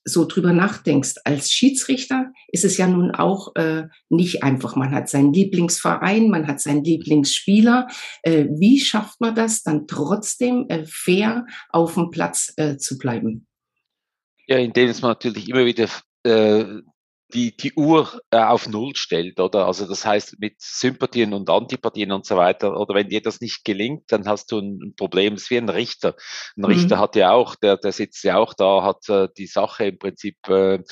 so 0.05 0.25
drüber 0.25 0.53
nachdenkst, 0.53 1.15
als 1.23 1.51
Schiedsrichter 1.51 2.31
ist 2.49 2.65
es 2.65 2.77
ja 2.77 2.87
nun 2.87 3.11
auch 3.11 3.55
äh, 3.55 3.83
nicht 4.09 4.43
einfach. 4.43 4.75
Man 4.75 4.91
hat 4.91 5.09
seinen 5.09 5.33
Lieblingsverein, 5.33 6.29
man 6.29 6.47
hat 6.47 6.59
seinen 6.59 6.83
Lieblingsspieler. 6.83 7.87
Äh, 8.21 8.47
wie 8.49 8.79
schafft 8.79 9.21
man 9.21 9.35
das 9.35 9.63
dann 9.63 9.87
trotzdem 9.87 10.65
äh, 10.69 10.85
fair 10.85 11.45
auf 11.69 11.93
dem 11.93 12.09
Platz 12.09 12.53
äh, 12.57 12.77
zu 12.77 12.97
bleiben? 12.97 13.47
Ja, 14.47 14.57
indem 14.57 14.89
es 14.89 15.01
man 15.01 15.11
natürlich 15.11 15.49
immer 15.49 15.65
wieder 15.65 15.87
äh, 16.23 16.81
die, 17.33 17.55
die 17.55 17.73
Uhr 17.73 18.21
äh, 18.31 18.37
auf 18.37 18.67
Null 18.67 18.95
stellt, 18.95 19.39
oder? 19.39 19.65
Also 19.65 19.87
das 19.87 20.05
heißt 20.05 20.39
mit 20.39 20.55
Sympathien 20.59 21.33
und 21.33 21.49
Antipathien 21.49 22.11
und 22.11 22.25
so 22.25 22.35
weiter. 22.35 22.79
Oder 22.79 22.95
wenn 22.95 23.09
dir 23.09 23.21
das 23.21 23.41
nicht 23.41 23.65
gelingt, 23.65 24.11
dann 24.11 24.27
hast 24.27 24.51
du 24.51 24.59
ein 24.59 24.93
Problem. 24.95 25.33
Es 25.33 25.43
ist 25.43 25.49
wie 25.49 25.57
ein 25.57 25.69
Richter. 25.69 26.15
Ein 26.55 26.65
Richter 26.65 26.97
mhm. 26.97 26.99
hat 26.99 27.15
ja 27.15 27.31
auch, 27.31 27.55
der, 27.55 27.77
der 27.77 27.91
sitzt 27.91 28.23
ja 28.23 28.37
auch 28.37 28.53
da, 28.53 28.83
hat 28.83 29.09
äh, 29.09 29.27
die 29.37 29.47
Sache 29.47 29.85
im 29.85 29.97
Prinzip 29.97 30.37
äh, 30.47 30.83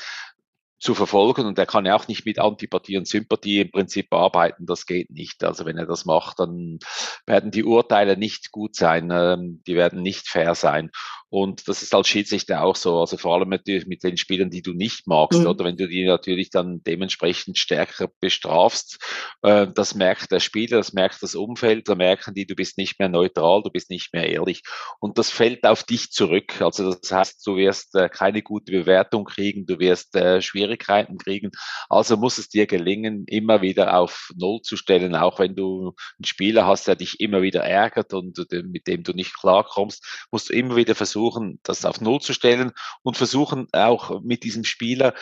zu 0.81 0.95
verfolgen 0.95 1.45
und 1.45 1.59
er 1.59 1.67
kann 1.67 1.85
ja 1.85 1.95
auch 1.95 2.07
nicht 2.07 2.25
mit 2.25 2.39
Antipathie 2.39 2.97
und 2.97 3.07
Sympathie 3.07 3.61
im 3.61 3.71
Prinzip 3.71 4.11
arbeiten. 4.11 4.65
Das 4.65 4.87
geht 4.87 5.11
nicht. 5.11 5.43
Also 5.43 5.65
wenn 5.65 5.77
er 5.77 5.85
das 5.85 6.05
macht, 6.05 6.39
dann 6.39 6.79
werden 7.27 7.51
die 7.51 7.63
Urteile 7.63 8.17
nicht 8.17 8.51
gut 8.51 8.75
sein, 8.75 9.09
ähm, 9.11 9.61
die 9.67 9.75
werden 9.75 10.01
nicht 10.01 10.27
fair 10.27 10.55
sein. 10.55 10.89
Und 11.31 11.69
das 11.69 11.81
ist 11.81 11.95
als 11.95 12.09
Schiedsrichter 12.09 12.61
auch 12.61 12.75
so, 12.75 12.99
also 12.99 13.15
vor 13.15 13.33
allem 13.33 13.47
natürlich 13.47 13.87
mit 13.87 14.03
den 14.03 14.17
Spielern, 14.17 14.49
die 14.49 14.61
du 14.61 14.73
nicht 14.73 15.07
magst, 15.07 15.39
mhm. 15.39 15.47
oder 15.47 15.63
wenn 15.63 15.77
du 15.77 15.87
die 15.87 16.05
natürlich 16.05 16.49
dann 16.49 16.83
dementsprechend 16.83 17.57
stärker 17.57 18.09
bestrafst, 18.19 18.99
äh, 19.41 19.67
das 19.73 19.95
merkt 19.95 20.33
der 20.33 20.41
Spieler, 20.41 20.75
das 20.75 20.91
merkt 20.91 21.23
das 21.23 21.33
Umfeld, 21.33 21.87
da 21.87 21.95
merken 21.95 22.33
die, 22.33 22.45
du 22.45 22.53
bist 22.53 22.77
nicht 22.77 22.99
mehr 22.99 23.07
neutral, 23.07 23.63
du 23.63 23.69
bist 23.69 23.89
nicht 23.89 24.11
mehr 24.11 24.27
ehrlich. 24.27 24.63
Und 24.99 25.17
das 25.17 25.29
fällt 25.29 25.63
auf 25.63 25.83
dich 25.85 26.11
zurück. 26.11 26.59
Also 26.59 26.93
das 26.93 27.09
heißt, 27.09 27.47
du 27.47 27.55
wirst 27.55 27.95
äh, 27.95 28.09
keine 28.09 28.41
gute 28.41 28.73
Bewertung 28.73 29.23
kriegen, 29.23 29.65
du 29.65 29.79
wirst 29.79 30.13
äh, 30.17 30.41
Schwierigkeiten 30.41 31.17
kriegen. 31.17 31.51
Also 31.87 32.17
muss 32.17 32.39
es 32.39 32.49
dir 32.49 32.67
gelingen, 32.67 33.23
immer 33.27 33.61
wieder 33.61 33.97
auf 33.97 34.31
Null 34.35 34.63
zu 34.63 34.75
stellen, 34.75 35.15
auch 35.15 35.39
wenn 35.39 35.55
du 35.55 35.93
einen 36.17 36.25
Spieler 36.25 36.67
hast, 36.67 36.89
der 36.89 36.97
dich 36.97 37.21
immer 37.21 37.41
wieder 37.41 37.63
ärgert 37.63 38.13
und 38.13 38.37
äh, 38.51 38.63
mit 38.63 38.87
dem 38.87 39.03
du 39.03 39.13
nicht 39.13 39.39
klarkommst, 39.39 40.27
musst 40.29 40.49
du 40.49 40.53
immer 40.53 40.75
wieder 40.75 40.93
versuchen, 40.93 41.20
versuchen, 41.21 41.59
das 41.63 41.85
auf 41.85 42.01
Null 42.01 42.19
zu 42.19 42.33
stellen 42.33 42.71
und 43.03 43.17
versuchen 43.17 43.67
auch 43.73 44.21
mit 44.21 44.43
diesem 44.43 44.63
Spieler, 44.63 45.13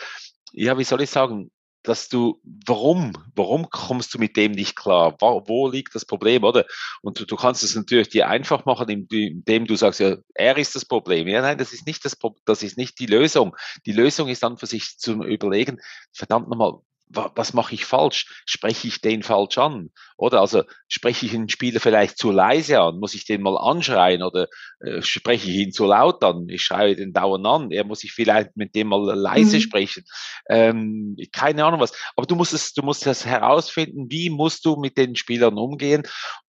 ja, 0.52 0.78
wie 0.78 0.84
soll 0.84 1.02
ich 1.02 1.10
sagen, 1.10 1.50
dass 1.82 2.08
du, 2.08 2.40
warum, 2.66 3.12
warum 3.34 3.70
kommst 3.70 4.12
du 4.12 4.18
mit 4.18 4.36
dem 4.36 4.52
nicht 4.52 4.76
klar? 4.76 5.16
Wo, 5.18 5.42
wo 5.46 5.68
liegt 5.68 5.94
das 5.94 6.04
Problem, 6.04 6.44
oder? 6.44 6.66
Und 7.00 7.18
du, 7.18 7.24
du 7.24 7.36
kannst 7.36 7.62
es 7.62 7.74
natürlich 7.74 8.10
dir 8.10 8.28
einfach 8.28 8.66
machen, 8.66 8.88
indem 8.88 9.66
du 9.66 9.76
sagst, 9.76 10.00
ja, 10.00 10.16
er 10.34 10.58
ist 10.58 10.74
das 10.74 10.84
Problem. 10.84 11.26
Ja, 11.26 11.40
nein, 11.40 11.56
das 11.56 11.72
ist 11.72 11.86
nicht 11.86 12.04
das, 12.04 12.18
das 12.44 12.62
ist 12.62 12.76
nicht 12.76 12.98
die 12.98 13.06
Lösung. 13.06 13.56
Die 13.86 13.92
Lösung 13.92 14.28
ist 14.28 14.42
dann 14.42 14.58
für 14.58 14.66
sich 14.66 14.98
zu 14.98 15.22
überlegen, 15.22 15.78
verdammt 16.12 16.50
nochmal, 16.50 16.74
was 17.12 17.54
mache 17.54 17.74
ich 17.74 17.86
falsch? 17.86 18.42
Spreche 18.44 18.88
ich 18.88 19.00
den 19.00 19.22
falsch 19.22 19.58
an? 19.58 19.90
Oder 20.20 20.42
also 20.42 20.64
spreche 20.86 21.24
ich 21.24 21.34
einen 21.34 21.48
Spieler 21.48 21.80
vielleicht 21.80 22.18
zu 22.18 22.30
leise 22.30 22.78
an? 22.78 22.98
Muss 22.98 23.14
ich 23.14 23.24
den 23.24 23.40
mal 23.40 23.56
anschreien 23.56 24.22
oder 24.22 24.48
äh, 24.80 25.00
spreche 25.00 25.48
ich 25.48 25.56
ihn 25.56 25.72
zu 25.72 25.86
laut 25.86 26.22
an? 26.22 26.46
Ich 26.50 26.62
schreie 26.62 26.94
den 26.94 27.14
dauernd 27.14 27.46
an. 27.46 27.70
Er 27.70 27.84
muss 27.84 28.04
ich 28.04 28.12
vielleicht 28.12 28.54
mit 28.54 28.74
dem 28.74 28.88
mal 28.88 29.14
leise 29.14 29.56
mhm. 29.56 29.60
sprechen. 29.62 30.04
Ähm, 30.50 31.16
keine 31.32 31.64
Ahnung 31.64 31.80
was. 31.80 31.94
Aber 32.16 32.26
du 32.26 32.34
musst 32.34 32.52
es, 32.52 32.74
du 32.74 32.82
musst 32.82 33.06
das 33.06 33.24
herausfinden, 33.24 34.10
wie 34.10 34.28
musst 34.28 34.66
du 34.66 34.76
mit 34.76 34.98
den 34.98 35.16
Spielern 35.16 35.56
umgehen 35.56 36.02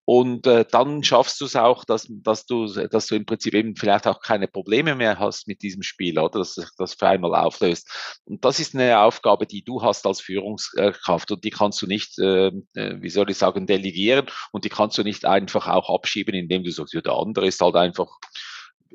und 0.05 0.47
äh, 0.47 0.65
dann 0.69 1.03
schaffst 1.03 1.39
du 1.39 1.45
es 1.45 1.55
auch, 1.55 1.85
dass, 1.85 2.07
dass, 2.09 2.45
du, 2.45 2.67
dass 2.67 3.07
du 3.07 3.15
im 3.15 3.25
Prinzip 3.25 3.53
eben 3.53 3.75
vielleicht 3.75 4.07
auch 4.07 4.19
keine 4.19 4.47
Probleme 4.47 4.95
mehr 4.95 5.19
hast 5.19 5.47
mit 5.47 5.61
diesem 5.61 5.83
Spiel, 5.83 6.19
oder 6.19 6.39
dass 6.39 6.55
sich 6.55 6.65
das 6.77 6.95
für 6.95 7.07
einmal 7.07 7.33
auflöst. 7.33 8.19
Und 8.25 8.43
das 8.43 8.59
ist 8.59 8.73
eine 8.73 8.99
Aufgabe, 8.99 9.45
die 9.45 9.63
du 9.63 9.81
hast 9.83 10.05
als 10.05 10.19
Führungskraft 10.19 11.31
und 11.31 11.43
die 11.43 11.51
kannst 11.51 11.81
du 11.81 11.87
nicht, 11.87 12.17
äh, 12.19 12.47
äh, 12.73 13.01
wie 13.01 13.09
soll 13.09 13.29
ich 13.29 13.37
sagen, 13.37 13.60
delegieren 13.67 14.27
und 14.51 14.65
die 14.65 14.69
kannst 14.69 14.97
du 14.97 15.03
nicht 15.03 15.25
einfach 15.25 15.67
auch 15.67 15.93
abschieben, 15.93 16.35
indem 16.35 16.63
du 16.63 16.71
sagst, 16.71 16.93
ja, 16.93 17.01
der 17.01 17.13
andere 17.13 17.47
ist 17.47 17.61
halt 17.61 17.75
einfach 17.75 18.19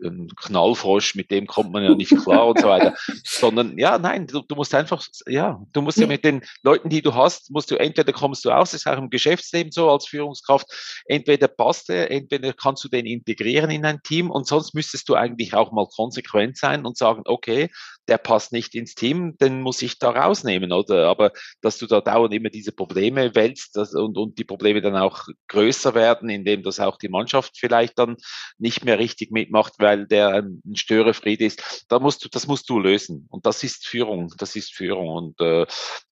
ein 0.02 0.28
Knallfrosch, 0.36 1.14
mit 1.14 1.30
dem 1.30 1.46
kommt 1.46 1.72
man 1.72 1.82
ja 1.82 1.94
nicht 1.94 2.10
klar 2.24 2.46
und 2.48 2.60
so 2.60 2.68
weiter. 2.68 2.94
Sondern 3.24 3.78
ja, 3.78 3.98
nein, 3.98 4.26
du, 4.26 4.42
du, 4.42 4.54
musst 4.54 4.74
einfach, 4.74 5.04
ja, 5.26 5.60
du 5.72 5.82
musst 5.82 5.98
ja 5.98 6.06
mit 6.06 6.24
den 6.24 6.42
Leuten, 6.62 6.88
die 6.88 7.02
du 7.02 7.14
hast, 7.14 7.50
musst 7.50 7.70
du 7.70 7.76
entweder 7.76 8.12
kommst 8.12 8.44
du 8.44 8.50
aus, 8.50 8.72
das 8.72 8.82
ist 8.82 8.86
auch 8.86 8.98
im 8.98 9.10
Geschäftsleben 9.10 9.72
so 9.72 9.90
als 9.90 10.06
Führungskraft, 10.06 11.02
entweder 11.06 11.48
passt 11.48 11.90
er, 11.90 12.10
entweder 12.10 12.52
kannst 12.52 12.84
du 12.84 12.88
den 12.88 13.06
integrieren 13.06 13.70
in 13.70 13.84
ein 13.84 14.02
Team 14.02 14.30
und 14.30 14.46
sonst 14.46 14.74
müsstest 14.74 15.08
du 15.08 15.14
eigentlich 15.14 15.54
auch 15.54 15.72
mal 15.72 15.86
konsequent 15.86 16.56
sein 16.56 16.84
und 16.84 16.96
sagen, 16.96 17.22
okay, 17.24 17.70
der 18.08 18.18
passt 18.18 18.52
nicht 18.52 18.74
ins 18.74 18.94
Team, 18.94 19.36
den 19.38 19.62
muss 19.62 19.82
ich 19.82 19.98
da 19.98 20.10
rausnehmen, 20.10 20.72
oder? 20.72 21.08
Aber 21.08 21.32
dass 21.60 21.78
du 21.78 21.86
da 21.86 22.00
dauernd 22.00 22.34
immer 22.34 22.50
diese 22.50 22.72
Probleme 22.72 23.34
wälzt 23.34 23.76
und, 23.94 24.16
und 24.16 24.38
die 24.38 24.44
Probleme 24.44 24.80
dann 24.80 24.96
auch 24.96 25.26
größer 25.48 25.94
werden, 25.94 26.28
indem 26.28 26.62
das 26.62 26.80
auch 26.80 26.98
die 26.98 27.08
Mannschaft 27.08 27.58
vielleicht 27.58 27.98
dann 27.98 28.16
nicht 28.58 28.84
mehr 28.84 28.98
richtig 28.98 29.30
mitmacht, 29.30 29.74
weil 29.78 30.06
der 30.06 30.28
ein 30.34 30.62
Störefried 30.74 31.40
ist, 31.40 31.86
da 31.88 31.98
musst 31.98 32.24
du, 32.24 32.28
das 32.28 32.46
musst 32.46 32.68
du 32.70 32.78
lösen. 32.78 33.26
Und 33.30 33.46
das 33.46 33.62
ist 33.62 33.86
Führung, 33.86 34.32
das 34.38 34.56
ist 34.56 34.74
Führung. 34.74 35.08
Und, 35.08 35.40
äh, 35.40 35.66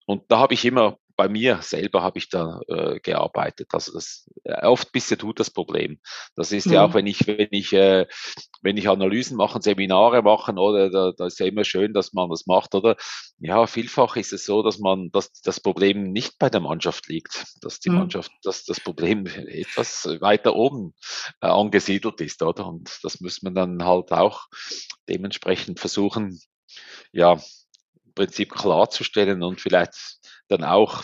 und 0.07 0.23
da 0.29 0.39
habe 0.39 0.55
ich 0.55 0.65
immer 0.65 0.99
bei 1.17 1.29
mir 1.29 1.61
selber 1.63 2.03
habe 2.03 2.19
ich 2.19 2.29
da 2.29 2.61
äh, 2.69 3.01
gearbeitet. 3.01 3.69
Also 3.73 3.93
das 3.93 4.29
äh, 4.45 4.67
oft 4.67 4.93
bist 4.93 5.11
ja 5.11 5.17
du 5.17 5.33
das 5.33 5.51
Problem. 5.51 5.99
Das 6.35 6.53
ist 6.53 6.67
mhm. 6.67 6.73
ja 6.73 6.85
auch, 6.85 6.91
mhm. 6.91 6.95
wenn 6.95 7.07
ich, 7.07 7.27
wenn 7.27 7.49
ich, 7.51 7.73
äh, 7.73 8.07
wenn 8.63 8.77
ich 8.77 8.89
Analysen 8.89 9.37
mache, 9.37 9.61
Seminare 9.63 10.23
machen, 10.23 10.59
oder 10.59 10.91
da, 10.91 11.13
da 11.17 11.27
ist 11.27 11.39
ja 11.39 11.47
immer 11.47 11.65
schön, 11.65 11.93
dass 11.93 12.13
man 12.13 12.31
das 12.31 12.47
macht, 12.47 12.75
oder? 12.75 12.97
Ja, 13.39 13.67
vielfach 13.67 14.17
ist 14.17 14.33
es 14.33 14.45
so, 14.45 14.63
dass 14.63 14.79
man, 14.79 15.11
dass 15.13 15.33
das 15.43 15.61
Problem 15.61 16.13
nicht 16.13 16.39
bei 16.39 16.51
der 16.51 16.61
Mannschaft 16.61 17.09
liegt, 17.09 17.45
dass 17.61 17.81
die 17.81 17.91
mhm. 17.91 17.99
Mannschaft, 17.99 18.33
dass 18.43 18.65
das 18.65 18.81
Problem 18.81 19.27
etwas 19.27 20.07
weiter 20.21 20.57
oben 20.57 20.95
äh, 21.41 21.47
angesiedelt 21.47 22.21
ist, 22.21 22.43
oder? 22.43 22.67
Und 22.67 22.99
das 23.03 23.21
muss 23.21 23.43
man 23.43 23.55
dann 23.55 23.85
halt 23.85 24.13
auch 24.13 24.47
dementsprechend 25.09 25.79
versuchen, 25.79 26.41
ja, 27.13 27.35
im 28.05 28.15
Prinzip 28.15 28.53
klarzustellen 28.53 29.43
und 29.43 29.61
vielleicht 29.61 29.95
dann 30.49 30.65
auch 30.65 31.03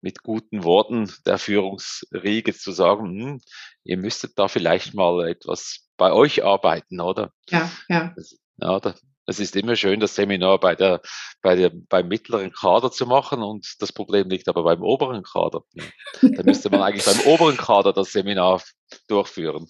mit 0.00 0.22
guten 0.22 0.64
Worten 0.64 1.12
der 1.26 1.38
Führungsriege 1.38 2.54
zu 2.54 2.72
sagen, 2.72 3.06
hm, 3.06 3.40
ihr 3.84 3.96
müsstet 3.96 4.38
da 4.38 4.48
vielleicht 4.48 4.94
mal 4.94 5.28
etwas 5.28 5.88
bei 5.96 6.12
euch 6.12 6.44
arbeiten, 6.44 7.00
oder? 7.00 7.32
Ja, 7.48 7.70
ja. 7.88 8.14
Ja, 8.58 8.80
es 9.26 9.40
ist 9.40 9.56
immer 9.56 9.74
schön, 9.74 10.00
das 10.00 10.14
Seminar 10.14 10.60
bei 10.60 10.74
der, 10.74 11.00
bei 11.40 11.56
der, 11.56 11.72
beim 11.88 12.08
mittleren 12.08 12.52
Kader 12.52 12.90
zu 12.90 13.06
machen 13.06 13.42
und 13.42 13.66
das 13.80 13.92
Problem 13.92 14.28
liegt 14.28 14.48
aber 14.48 14.62
beim 14.64 14.82
oberen 14.82 15.22
Kader. 15.22 15.62
Da 16.20 16.42
müsste 16.42 16.70
man 16.70 16.82
eigentlich 16.82 17.04
beim 17.04 17.20
oberen 17.32 17.56
Kader 17.56 17.92
das 17.92 18.12
Seminar 18.12 18.62
durchführen. 19.08 19.66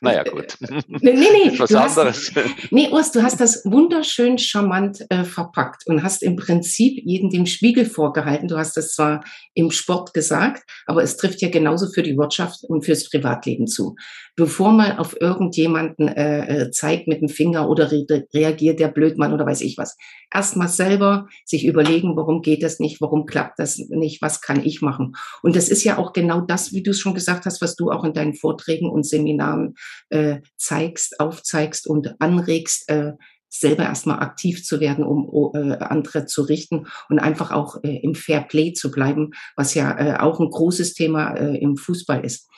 Naja, 0.00 0.22
gut. 0.22 0.56
Nee, 0.60 1.12
nee, 1.12 1.12
nee. 1.14 1.58
Was 1.58 1.74
anderes. 1.74 2.32
Hast, 2.34 2.72
nee, 2.72 2.88
Urs, 2.90 3.12
du 3.12 3.22
hast 3.22 3.40
das 3.40 3.64
wunderschön 3.64 4.38
charmant 4.38 5.04
äh, 5.10 5.24
verpackt 5.24 5.86
und 5.86 6.02
hast 6.02 6.22
im 6.22 6.36
Prinzip 6.36 7.00
jeden 7.04 7.30
dem 7.30 7.46
Spiegel 7.46 7.84
vorgehalten. 7.84 8.48
Du 8.48 8.56
hast 8.56 8.76
das 8.76 8.92
zwar 8.92 9.24
im 9.54 9.70
Sport 9.70 10.14
gesagt, 10.14 10.62
aber 10.86 11.02
es 11.02 11.16
trifft 11.16 11.40
ja 11.40 11.48
genauso 11.48 11.88
für 11.92 12.02
die 12.02 12.16
Wirtschaft 12.16 12.64
und 12.64 12.84
fürs 12.84 13.08
Privatleben 13.08 13.66
zu. 13.66 13.96
Bevor 14.38 14.70
man 14.70 14.98
auf 14.98 15.20
irgendjemanden 15.20 16.06
äh, 16.06 16.66
äh 16.66 16.70
zeigt 16.70 17.08
mit 17.08 17.20
dem 17.20 17.28
Finger 17.28 17.68
oder 17.68 17.90
re 17.90 18.06
reagiert 18.32 18.78
der 18.78 18.86
Blödmann 18.86 19.32
oder 19.32 19.44
weiß 19.44 19.62
ich 19.62 19.76
was. 19.76 19.96
Erstmal 20.32 20.68
selber 20.68 21.26
sich 21.44 21.66
überlegen, 21.66 22.16
warum 22.16 22.40
geht 22.40 22.62
das 22.62 22.78
nicht, 22.78 23.00
warum 23.00 23.26
klappt 23.26 23.58
das 23.58 23.78
nicht, 23.78 24.22
was 24.22 24.40
kann 24.40 24.64
ich 24.64 24.80
machen. 24.80 25.16
Und 25.42 25.56
das 25.56 25.68
ist 25.68 25.82
ja 25.82 25.98
auch 25.98 26.12
genau 26.12 26.40
das, 26.40 26.72
wie 26.72 26.84
du 26.84 26.92
es 26.92 27.00
schon 27.00 27.14
gesagt 27.14 27.46
hast, 27.46 27.60
was 27.60 27.74
du 27.74 27.90
auch 27.90 28.04
in 28.04 28.12
deinen 28.12 28.34
Vorträgen 28.34 28.88
und 28.88 29.04
Seminaren 29.04 29.74
äh, 30.10 30.36
zeigst, 30.56 31.18
aufzeigst 31.18 31.88
und 31.88 32.14
anregst, 32.20 32.88
äh, 32.88 33.14
selber 33.48 33.82
erstmal 33.82 34.20
aktiv 34.20 34.64
zu 34.64 34.78
werden, 34.78 35.04
um 35.04 35.52
äh, 35.54 35.78
andere 35.78 36.26
zu 36.26 36.42
richten 36.42 36.86
und 37.08 37.18
einfach 37.18 37.50
auch 37.50 37.82
äh, 37.82 37.96
im 37.96 38.14
Fair 38.14 38.42
Play 38.42 38.72
zu 38.72 38.92
bleiben, 38.92 39.30
was 39.56 39.74
ja 39.74 39.98
äh, 39.98 40.20
auch 40.20 40.38
ein 40.38 40.50
großes 40.50 40.94
Thema 40.94 41.32
äh, 41.32 41.56
im 41.58 41.76
Fußball 41.76 42.24
ist. 42.24 42.48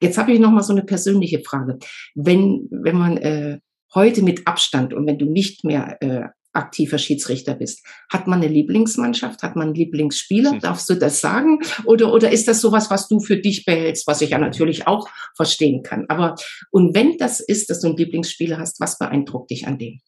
Jetzt 0.00 0.18
habe 0.18 0.32
ich 0.32 0.40
noch 0.40 0.50
mal 0.50 0.62
so 0.62 0.72
eine 0.72 0.84
persönliche 0.84 1.40
Frage. 1.40 1.78
Wenn, 2.14 2.68
wenn 2.70 2.96
man 2.96 3.16
äh, 3.16 3.58
heute 3.94 4.22
mit 4.22 4.46
Abstand 4.46 4.94
und 4.94 5.06
wenn 5.06 5.18
du 5.18 5.26
nicht 5.26 5.64
mehr 5.64 5.96
äh, 6.00 6.28
aktiver 6.52 6.98
Schiedsrichter 6.98 7.54
bist. 7.54 7.86
Hat 8.10 8.26
man 8.26 8.42
eine 8.42 8.52
Lieblingsmannschaft? 8.52 9.42
Hat 9.42 9.54
man 9.54 9.68
einen 9.68 9.74
Lieblingsspieler? 9.74 10.52
Hm. 10.52 10.60
Darfst 10.60 10.88
du 10.90 10.94
das 10.94 11.20
sagen? 11.20 11.60
Oder, 11.84 12.12
oder 12.12 12.30
ist 12.32 12.48
das 12.48 12.60
sowas, 12.60 12.90
was 12.90 13.06
du 13.06 13.20
für 13.20 13.36
dich 13.36 13.64
behältst, 13.64 14.06
was 14.06 14.20
ich 14.22 14.30
ja 14.30 14.38
natürlich 14.38 14.86
auch 14.86 15.08
verstehen 15.36 15.82
kann? 15.82 16.06
Aber, 16.08 16.34
und 16.70 16.94
wenn 16.94 17.16
das 17.18 17.40
ist, 17.40 17.70
dass 17.70 17.80
du 17.80 17.88
einen 17.88 17.96
Lieblingsspieler 17.96 18.58
hast, 18.58 18.80
was 18.80 18.98
beeindruckt 18.98 19.50
dich 19.50 19.66
an 19.66 19.78
dem? 19.78 20.00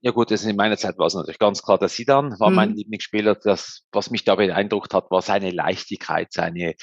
Ja 0.00 0.12
gut, 0.12 0.30
das 0.30 0.44
in 0.44 0.56
meiner 0.56 0.76
Zeit 0.76 0.98
war 0.98 1.06
es 1.06 1.14
natürlich 1.14 1.38
ganz 1.38 1.62
klar, 1.62 1.78
der 1.78 1.88
Sidan 1.88 2.38
war 2.38 2.50
mhm. 2.50 2.56
mein 2.56 2.74
Lieblingsspieler. 2.74 3.34
Das, 3.34 3.82
was 3.92 4.10
mich 4.10 4.24
da 4.24 4.36
beeindruckt 4.36 4.94
hat, 4.94 5.10
war 5.10 5.20
seine 5.20 5.50
Leichtigkeit, 5.50 6.32
seine, 6.32 6.74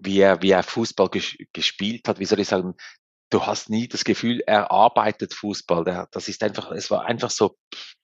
wie 0.00 0.20
er, 0.20 0.42
wie 0.42 0.50
er 0.50 0.62
Fußball 0.62 1.08
ges 1.10 1.36
gespielt 1.52 2.08
hat, 2.08 2.18
wie 2.18 2.24
soll 2.24 2.40
ich 2.40 2.48
sagen, 2.48 2.74
du 3.30 3.46
hast 3.46 3.70
nie 3.70 3.88
das 3.88 4.04
Gefühl, 4.04 4.42
er 4.46 4.70
arbeitet 4.70 5.34
Fußball. 5.34 5.84
Der, 5.84 6.08
das 6.10 6.28
ist 6.28 6.42
einfach, 6.42 6.70
es 6.72 6.90
war 6.90 7.04
einfach 7.06 7.30
so, 7.30 7.56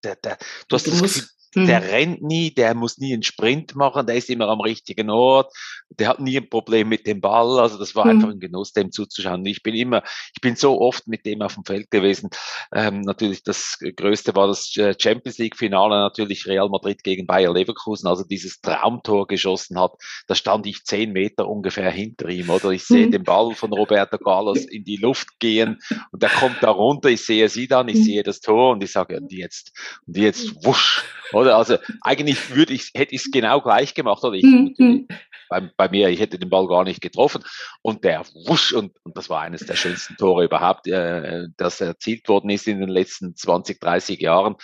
der, 0.05 0.17
der, 0.17 0.39
du 0.69 0.77
hast 0.77 0.87
du 0.87 0.93
das 0.93 1.03
Gefühl, 1.03 1.29
der 1.57 1.81
mhm. 1.81 1.87
rennt 1.87 2.23
nie, 2.23 2.51
der 2.51 2.75
muss 2.75 2.99
nie 2.99 3.15
einen 3.15 3.23
Sprint 3.23 3.75
machen, 3.75 4.07
der 4.07 4.17
ist 4.17 4.29
immer 4.29 4.49
am 4.49 4.61
richtigen 4.61 5.09
Ort, 5.09 5.53
der 5.89 6.09
hat 6.09 6.21
nie 6.21 6.37
ein 6.37 6.51
Problem 6.51 6.89
mit 6.89 7.07
dem 7.07 7.21
Ball. 7.21 7.59
Also 7.59 7.79
das 7.79 7.95
war 7.95 8.05
mhm. 8.05 8.11
einfach 8.11 8.29
ein 8.31 8.41
Genuss, 8.41 8.73
dem 8.73 8.93
zuzuschauen. 8.93 9.45
Ich 9.47 9.63
bin 9.63 9.75
immer, 9.75 10.03
ich 10.35 10.41
bin 10.43 10.55
so 10.57 10.81
oft 10.81 11.09
mit 11.09 11.25
dem 11.25 11.41
auf 11.41 11.55
dem 11.55 11.65
Feld 11.65 11.91
gewesen. 11.91 12.29
Ähm, 12.75 13.01
natürlich 13.01 13.43
das 13.43 13.79
Größte 13.97 14.37
war 14.37 14.49
das 14.49 14.77
äh, 14.77 14.95
Champions 14.99 15.39
League 15.39 15.57
Finale, 15.57 15.97
natürlich 15.97 16.47
Real 16.47 16.69
Madrid 16.69 17.03
gegen 17.03 17.27
Bayer 17.27 17.53
Leverkusen, 17.53 18.07
also 18.07 18.25
dieses 18.25 18.61
Traumtor 18.61 19.27
geschossen 19.27 19.81
hat. 19.81 19.93
Da 20.27 20.35
stand 20.35 20.67
ich 20.67 20.85
zehn 20.85 21.13
Meter 21.13 21.49
ungefähr 21.49 21.91
hinter 21.91 22.29
ihm, 22.29 22.51
oder? 22.51 22.71
Ich 22.71 22.85
sehe 22.85 23.07
mhm. 23.07 23.13
den 23.13 23.25
Ball 23.25 23.55
von 23.55 23.73
Roberto 23.73 24.19
Carlos 24.19 24.65
in 24.67 24.85
die 24.85 24.97
Luft 24.97 25.39
gehen 25.39 25.81
und 26.13 26.23
der 26.23 26.31
kommt 26.31 26.63
da 26.63 26.71
runter. 26.71 27.09
Ich 27.09 27.25
sehe 27.25 27.49
sie 27.49 27.67
dann, 27.67 27.89
ich 27.89 27.97
mhm. 27.97 28.03
sehe 28.03 28.23
das 28.23 28.41
Tor 28.41 28.73
und 28.73 28.83
ich 28.83 28.93
sage, 28.93 29.17
und 29.17 29.33
jetzt, 29.33 29.73
und 30.07 30.17
jetzt 30.17 30.65
wusch, 30.65 31.05
oder? 31.33 31.46
Also 31.55 31.77
eigentlich 32.01 32.55
würde 32.55 32.73
ich, 32.73 32.91
hätte 32.95 33.15
ich 33.15 33.27
es 33.27 33.31
genau 33.31 33.61
gleich 33.61 33.95
gemacht, 33.95 34.23
oder? 34.25 34.35
Ich, 34.35 34.45
mhm. 34.45 35.07
bei, 35.49 35.71
bei, 35.77 35.89
mir, 35.89 36.09
ich 36.09 36.21
hätte 36.21 36.39
den 36.39 36.51
Ball 36.51 36.67
gar 36.67 36.85
nicht 36.85 37.01
getroffen. 37.01 37.43
Und 37.83 38.05
der 38.05 38.25
wusch, 38.47 38.73
und, 38.73 38.93
und 39.05 39.17
das 39.17 39.29
war 39.29 39.43
eines 39.43 39.67
der 39.67 39.77
schönsten 39.77 40.17
Tore 40.17 40.45
überhaupt, 40.45 40.87
äh, 40.87 41.49
das 41.57 41.81
erzielt 41.81 42.29
worden 42.29 42.51
ist 42.51 42.67
in 42.67 42.81
den 42.81 42.89
letzten 42.89 43.37
20, 43.37 43.81
30 43.81 44.21
Jahren. 44.21 44.57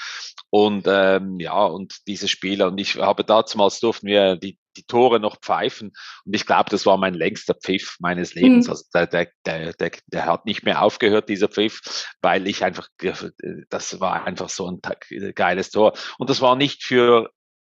Und 0.50 0.84
ähm, 0.86 1.38
ja, 1.40 1.64
und 1.64 2.06
diese 2.06 2.28
Spieler, 2.28 2.68
und 2.68 2.78
ich 2.78 2.96
habe 2.96 3.24
damals 3.24 3.80
durften 3.80 4.06
wir 4.06 4.36
die 4.36 4.58
die 4.76 4.84
Tore 4.84 5.20
noch 5.20 5.40
pfeifen. 5.40 5.92
Und 6.24 6.34
ich 6.34 6.46
glaube, 6.46 6.70
das 6.70 6.86
war 6.86 6.96
mein 6.96 7.14
längster 7.14 7.54
Pfiff 7.54 7.96
meines 8.00 8.34
Lebens. 8.34 8.66
Mhm. 8.66 8.70
Also 8.70 8.84
der, 8.94 9.06
der, 9.06 9.28
der, 9.46 9.72
der, 9.74 9.90
der 10.06 10.26
hat 10.26 10.46
nicht 10.46 10.64
mehr 10.64 10.82
aufgehört, 10.82 11.28
dieser 11.28 11.48
Pfiff, 11.48 11.80
weil 12.20 12.46
ich 12.46 12.64
einfach, 12.64 12.88
das 13.68 14.00
war 14.00 14.24
einfach 14.24 14.48
so 14.48 14.68
ein 14.68 14.80
geiles 15.34 15.70
Tor. 15.70 15.92
Und 16.18 16.30
das 16.30 16.40
war 16.40 16.56
nicht 16.56 16.84
für 16.84 17.30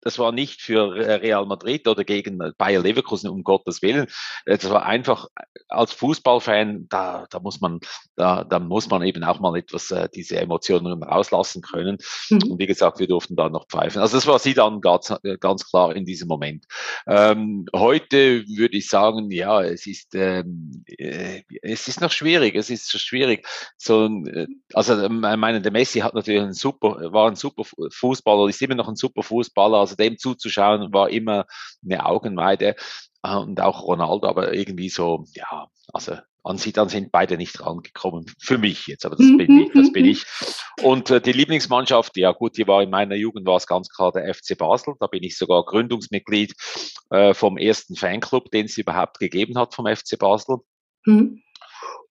das 0.08 0.18
war 0.20 0.32
nicht 0.32 0.62
für 0.62 0.94
Real 0.94 1.46
Madrid 1.46 1.86
oder 1.86 2.06
gegen 2.06 2.40
Bayer 2.58 2.82
Leverkusen, 2.82 3.30
um 3.30 3.44
Gottes 3.44 3.82
Willen. 3.82 4.08
Das 4.46 4.70
war 4.70 4.86
einfach 4.86 5.28
als 5.68 5.92
Fußballfan, 5.92 6.88
da, 6.88 7.28
da 7.30 7.42
muss 7.42 7.60
man, 7.60 7.82
da, 8.16 8.46
da 8.46 8.60
muss 8.60 8.90
man 8.90 9.02
eben 9.02 9.26
auch 9.26 9.42
mal 9.42 9.58
etwas 9.58 9.92
äh, 9.92 10.08
diese 10.16 10.38
Emotionen 10.40 11.04
rauslassen 11.04 11.62
können. 11.62 11.98
Mhm. 12.30 12.52
Und 12.52 12.60
wie 12.60 12.68
gesagt, 12.68 13.00
wir 13.00 13.08
durften 13.08 13.36
da 13.36 13.50
noch 13.50 13.68
pfeifen. 13.68 14.02
Also 14.02 14.16
das 14.16 14.26
war 14.28 14.40
sie 14.40 14.54
dann 14.54 14.80
ganz, 14.80 15.14
ganz 15.42 15.70
klar 15.70 15.94
in 15.94 16.06
diesem 16.06 16.30
Moment. 16.30 16.64
Ähm, 17.06 17.66
heute 17.76 18.48
würde 18.48 18.78
ich 18.78 18.88
sagen, 18.88 19.30
ja, 19.30 19.62
es 19.62 19.86
ist, 19.88 20.16
ähm, 20.16 20.86
äh, 20.88 21.42
es 21.62 21.90
ist 21.90 22.00
noch 22.00 22.12
schwierig. 22.12 22.56
Es 22.56 22.70
ist 22.70 22.98
schwierig. 22.98 23.46
So, 23.76 24.06
äh, 24.06 24.48
also, 24.72 25.04
ich 25.04 25.10
meine, 25.10 25.60
der 25.60 25.74
Messi 25.74 26.00
hat 26.00 26.14
natürlich 26.14 26.42
ein 26.42 26.54
super, 26.54 27.12
war 27.12 27.28
ein 27.28 27.36
super 27.36 27.64
Fußballer, 27.92 28.48
ist 28.48 28.62
immer 28.62 28.76
noch 28.76 28.88
ein 28.88 28.96
super 28.96 29.22
Fußballer 29.22 29.88
also 29.88 29.97
dem 29.98 30.18
zuzuschauen 30.18 30.94
war 30.94 31.10
immer 31.10 31.46
eine 31.84 32.06
Augenweide 32.06 32.76
äh, 33.24 33.36
und 33.36 33.60
auch 33.62 33.84
Ronaldo, 33.84 34.28
aber 34.28 34.54
irgendwie 34.54 34.90
so, 34.90 35.26
ja, 35.34 35.68
also 35.94 36.18
an 36.44 36.58
sie 36.58 36.72
dann 36.72 36.88
sind 36.88 37.12
beide 37.12 37.36
nicht 37.36 37.60
rangekommen. 37.60 38.26
Für 38.40 38.58
mich 38.58 38.88
jetzt, 38.88 39.06
aber 39.06 39.18
das 39.18 39.26
bin 39.26 39.60
ich, 39.60 39.74
das 39.74 39.92
bin 39.92 40.06
ich. 40.06 40.24
Und 40.82 41.10
äh, 41.12 41.20
die 41.20 41.34
Lieblingsmannschaft, 41.34 42.16
ja 42.16 42.32
gut, 42.32 42.58
die 42.58 42.68
war 42.68 42.82
in 42.82 42.90
meiner 42.90 43.16
Jugend 43.16 43.46
war 43.46 43.58
es 43.58 43.68
ganz 43.68 43.90
klar 43.90 44.14
der 44.14 44.34
FC 44.34 44.58
Basel. 44.58 44.94
Da 45.02 45.08
bin 45.08 45.24
ich 45.24 45.38
sogar 45.38 45.66
Gründungsmitglied 45.66 46.54
äh, 47.10 47.34
vom 47.34 47.58
ersten 47.58 47.98
Fanclub, 47.98 48.50
den 48.52 48.68
es 48.68 48.78
überhaupt 48.78 49.20
gegeben 49.20 49.58
hat 49.58 49.76
vom 49.76 49.88
FC 49.88 50.18
Basel. 50.18 50.60
Mhm 51.06 51.42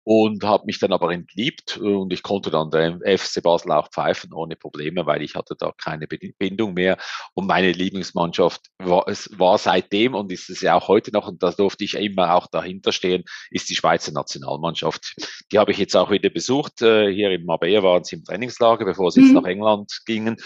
und 0.08 0.44
habe 0.44 0.66
mich 0.66 0.78
dann 0.78 0.92
aber 0.92 1.10
entliebt 1.10 1.78
und 1.78 2.12
ich 2.12 2.22
konnte 2.22 2.52
dann 2.52 2.70
der 2.70 3.00
FC 3.18 3.42
Basel 3.42 3.72
auch 3.72 3.88
pfeifen 3.90 4.32
ohne 4.32 4.54
Probleme, 4.54 5.04
weil 5.04 5.20
ich 5.20 5.34
hatte 5.34 5.56
da 5.58 5.72
keine 5.76 6.06
Bindung 6.06 6.74
mehr 6.74 6.96
und 7.34 7.48
meine 7.48 7.72
Lieblingsmannschaft 7.72 8.60
war, 8.78 9.08
es 9.08 9.28
war 9.36 9.58
seitdem 9.58 10.14
und 10.14 10.30
ist 10.30 10.48
es 10.48 10.60
ja 10.60 10.76
auch 10.76 10.86
heute 10.86 11.10
noch 11.10 11.26
und 11.26 11.42
da 11.42 11.50
durfte 11.50 11.82
ich 11.82 11.94
immer 11.94 12.34
auch 12.34 12.46
dahinter 12.46 12.92
stehen, 12.92 13.24
ist 13.50 13.68
die 13.68 13.74
Schweizer 13.74 14.12
Nationalmannschaft. 14.12 15.16
Die 15.50 15.58
habe 15.58 15.72
ich 15.72 15.78
jetzt 15.78 15.96
auch 15.96 16.12
wieder 16.12 16.30
besucht. 16.30 16.82
Äh, 16.82 17.12
hier 17.12 17.32
in 17.32 17.44
Marbella 17.44 17.82
waren 17.82 18.04
sie 18.04 18.14
im 18.14 18.24
Trainingslager, 18.24 18.84
bevor 18.84 19.10
sie 19.10 19.22
mhm. 19.22 19.26
jetzt 19.26 19.34
nach 19.34 19.50
England 19.50 20.02
gingen 20.06 20.36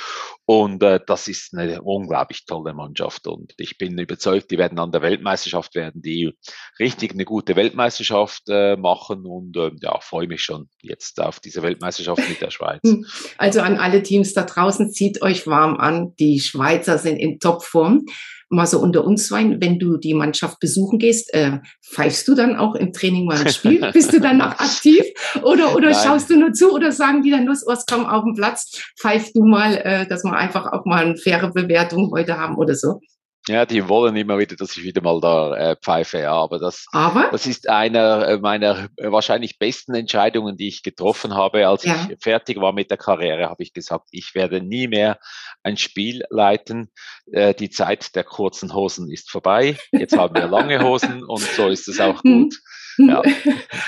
und 0.46 0.82
äh, 0.82 1.00
das 1.06 1.28
ist 1.28 1.54
eine 1.54 1.82
unglaublich 1.82 2.46
tolle 2.46 2.72
Mannschaft 2.72 3.26
und 3.26 3.52
ich 3.58 3.76
bin 3.76 3.98
überzeugt, 3.98 4.50
die 4.50 4.56
werden 4.56 4.78
an 4.78 4.90
der 4.90 5.02
Weltmeisterschaft 5.02 5.74
werden 5.74 6.00
die 6.00 6.32
richtig 6.78 7.12
eine 7.12 7.26
gute 7.26 7.56
Weltmeisterschaft 7.56 8.44
äh, 8.48 8.76
machen 8.78 9.26
und 9.26 9.49
und 9.56 9.82
äh, 9.82 9.86
ja, 9.86 9.98
freue 10.00 10.26
mich 10.26 10.42
schon 10.42 10.68
jetzt 10.82 11.20
auf 11.20 11.40
diese 11.40 11.62
Weltmeisterschaft 11.62 12.28
mit 12.28 12.40
der 12.40 12.50
Schweiz. 12.50 12.80
Hm. 12.84 13.06
Also 13.38 13.60
an 13.60 13.76
alle 13.76 14.02
Teams 14.02 14.34
da 14.34 14.42
draußen, 14.42 14.92
zieht 14.92 15.22
euch 15.22 15.46
warm 15.46 15.76
an. 15.76 16.14
Die 16.18 16.40
Schweizer 16.40 16.98
sind 16.98 17.16
in 17.16 17.38
Topform. 17.38 18.06
Mal 18.52 18.66
so 18.66 18.80
unter 18.80 19.04
uns 19.04 19.28
sein, 19.28 19.60
wenn 19.60 19.78
du 19.78 19.96
die 19.96 20.12
Mannschaft 20.12 20.58
besuchen 20.58 20.98
gehst, 20.98 21.32
äh, 21.32 21.58
pfeifst 21.88 22.26
du 22.26 22.34
dann 22.34 22.56
auch 22.56 22.74
im 22.74 22.92
Training 22.92 23.24
mal 23.24 23.38
ein 23.38 23.52
Spiel? 23.52 23.80
Bist 23.92 24.12
du 24.12 24.20
dann 24.20 24.38
noch 24.38 24.58
aktiv? 24.58 25.04
Oder, 25.42 25.76
oder 25.76 25.94
schaust 25.94 26.30
du 26.30 26.36
nur 26.36 26.52
zu? 26.52 26.72
Oder 26.72 26.90
sagen 26.90 27.22
die 27.22 27.30
dann 27.30 27.46
los, 27.46 27.62
was 27.64 27.86
komm 27.86 28.06
auf 28.06 28.24
den 28.24 28.34
Platz, 28.34 28.82
pfeif 28.98 29.32
du 29.32 29.44
mal, 29.44 29.76
äh, 29.76 30.06
dass 30.08 30.24
wir 30.24 30.32
einfach 30.32 30.72
auch 30.72 30.84
mal 30.84 31.04
eine 31.04 31.16
faire 31.16 31.52
Bewertung 31.52 32.10
heute 32.12 32.38
haben 32.38 32.56
oder 32.56 32.74
so? 32.74 32.98
Ja, 33.48 33.64
die 33.64 33.88
wollen 33.88 34.16
immer 34.16 34.38
wieder, 34.38 34.54
dass 34.54 34.76
ich 34.76 34.82
wieder 34.82 35.00
mal 35.00 35.18
da 35.20 35.54
äh, 35.54 35.76
pfeife, 35.76 36.18
ja. 36.18 36.32
Aber 36.32 36.58
das, 36.58 36.86
aber? 36.92 37.30
das 37.32 37.46
ist 37.46 37.68
einer 37.68 38.28
äh, 38.28 38.38
meiner 38.38 38.88
äh, 38.96 39.10
wahrscheinlich 39.10 39.58
besten 39.58 39.94
Entscheidungen, 39.94 40.56
die 40.56 40.68
ich 40.68 40.82
getroffen 40.82 41.34
habe. 41.34 41.66
Als 41.66 41.84
ja. 41.84 42.08
ich 42.10 42.22
fertig 42.22 42.60
war 42.60 42.72
mit 42.72 42.90
der 42.90 42.98
Karriere, 42.98 43.48
habe 43.48 43.62
ich 43.62 43.72
gesagt, 43.72 44.08
ich 44.10 44.34
werde 44.34 44.60
nie 44.60 44.88
mehr 44.88 45.18
ein 45.62 45.78
Spiel 45.78 46.22
leiten. 46.28 46.90
Äh, 47.32 47.54
die 47.54 47.70
Zeit 47.70 48.14
der 48.14 48.24
kurzen 48.24 48.74
Hosen 48.74 49.10
ist 49.10 49.30
vorbei. 49.30 49.76
Jetzt 49.90 50.16
haben 50.16 50.34
wir 50.34 50.46
lange 50.46 50.82
Hosen 50.84 51.24
und 51.24 51.40
so 51.40 51.68
ist 51.68 51.88
es 51.88 51.98
auch 51.98 52.22
hm. 52.22 52.42
gut. 52.42 52.56
Ja. 53.08 53.22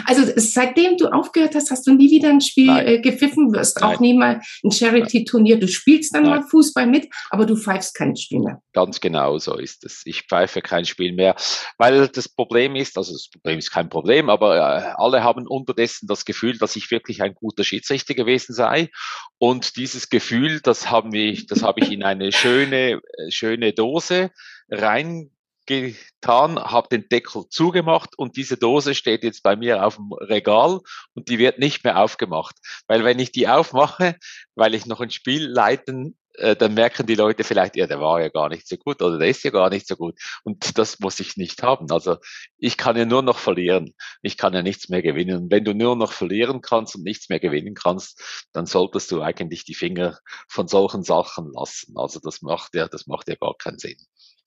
Also 0.05 0.25
seitdem 0.37 0.97
du 0.97 1.07
aufgehört 1.07 1.55
hast, 1.55 1.71
hast 1.71 1.87
du 1.87 1.95
nie 1.95 2.11
wieder 2.11 2.29
ein 2.29 2.41
Spiel 2.41 2.71
äh, 2.71 3.01
gepfiffen, 3.01 3.53
wirst 3.53 3.81
Nein. 3.81 3.95
auch 3.95 4.01
nie 4.01 4.15
mal 4.15 4.41
ein 4.65 4.71
Charity-Turnier. 4.71 5.59
Du 5.59 5.69
spielst 5.69 6.15
dann 6.15 6.25
Nein. 6.25 6.41
mal 6.41 6.49
Fußball 6.49 6.87
mit, 6.87 7.09
aber 7.31 7.47
du 7.47 7.57
pfeifst 7.57 7.95
kein 7.95 8.17
Spiel 8.17 8.41
mehr. 8.41 8.61
Ganz 8.73 9.01
genau 9.01 9.39
so 9.39 9.57
ist 9.57 9.85
es. 9.85 10.03
Ich 10.05 10.23
pfeife 10.23 10.61
kein 10.61 10.85
Spiel 10.85 11.13
mehr, 11.13 11.35
weil 11.79 12.09
das 12.09 12.29
Problem 12.29 12.75
ist, 12.75 12.97
also 12.99 13.13
das 13.13 13.29
Problem 13.31 13.59
ist 13.59 13.71
kein 13.71 13.89
Problem, 13.89 14.29
aber 14.29 14.57
äh, 14.57 14.93
alle 14.97 15.23
haben 15.23 15.47
unterdessen 15.47 16.07
das 16.07 16.25
Gefühl, 16.25 16.59
dass 16.59 16.77
ich 16.77 16.91
wirklich 16.91 17.23
ein 17.23 17.35
guter 17.35 17.65
Schiedsrichter 17.65 18.15
gewesen 18.15 18.55
sei. 18.55 18.91
Und 19.39 19.77
dieses 19.77 20.09
Gefühl, 20.09 20.61
das 20.61 20.91
haben 20.91 21.13
wir, 21.13 21.39
das 21.47 21.63
habe 21.63 21.81
ich 21.81 21.91
in 21.91 22.03
eine 22.03 22.33
schöne, 22.33 23.01
äh, 23.17 23.31
schöne 23.31 23.73
Dose 23.73 24.31
rein 24.71 25.31
getan, 25.67 26.59
habe 26.59 26.89
den 26.89 27.09
Deckel 27.09 27.45
zugemacht 27.49 28.19
und 28.19 28.37
diese 28.37 28.57
Dose 28.57 28.95
steht 28.95 29.25
jetzt 29.25 29.43
bei 29.43 29.57
mir 29.57 29.85
auf 29.85 29.97
dem 29.97 30.13
Regal 30.13 30.81
und 31.15 31.29
die 31.29 31.39
wird 31.39 31.59
nicht 31.59 31.85
mehr 31.85 31.99
aufgemacht. 32.01 32.57
Weil 32.87 33.05
wenn 33.05 33.19
ich 33.19 33.33
die 33.33 33.49
aufmache, 33.49 34.17
weil 34.55 34.75
ich 34.75 34.87
noch 34.87 35.01
ein 35.01 35.11
Spiel 35.11 35.47
leiten, 35.47 36.17
äh, 36.35 36.57
dann 36.57 36.75
merken 36.75 37.07
die 37.07 37.15
Leute 37.15 37.45
vielleicht, 37.45 37.77
ja, 37.77 37.87
der 37.87 38.01
war 38.01 38.21
ja 38.21 38.29
gar 38.29 38.49
nicht 38.49 38.67
so 38.67 38.77
gut 38.77 39.03
oder 39.03 39.19
der 39.19 39.29
ist 39.29 39.45
ja 39.45 39.51
gar 39.51 39.71
nicht 39.71 39.87
so 39.87 39.97
gut. 39.97 40.19
Und 40.45 40.79
das 40.79 40.99
muss 41.01 41.21
ich 41.21 41.37
nicht 41.37 41.63
haben. 41.63 41.91
Also 41.91 42.17
ich 42.59 42.77
kann 42.77 42.97
ja 42.97 43.05
nur 43.05 43.23
noch 43.23 43.39
verlieren. 43.39 43.95
Ich 44.23 44.37
kann 44.37 44.55
ja 44.55 44.63
nichts 44.63 44.89
mehr 44.89 45.03
gewinnen. 45.03 45.45
Und 45.45 45.51
wenn 45.51 45.65
du 45.65 45.75
nur 45.75 45.97
noch 45.97 46.13
verlieren 46.13 46.61
kannst 46.61 46.97
und 46.97 47.05
nichts 47.05 47.29
mehr 47.29 47.41
gewinnen 47.41 47.75
kannst, 47.75 48.49
dann 48.53 48.67
solltest 48.67 49.11
du 49.13 49.23
eigentlich 49.23 49.65
die 49.65 49.75
Finger 49.75 50.19
von 50.49 50.69
solchen 50.69 51.03
Sachen 51.03 51.53
lassen. 51.53 51.95
Also 51.97 52.21
das 52.21 52.43
macht 52.43 52.75
ja, 52.75 52.89
das 52.89 53.07
macht 53.07 53.29
ja 53.29 53.35
gar 53.37 53.55
keinen 53.59 53.79
Sinn. 53.79 53.99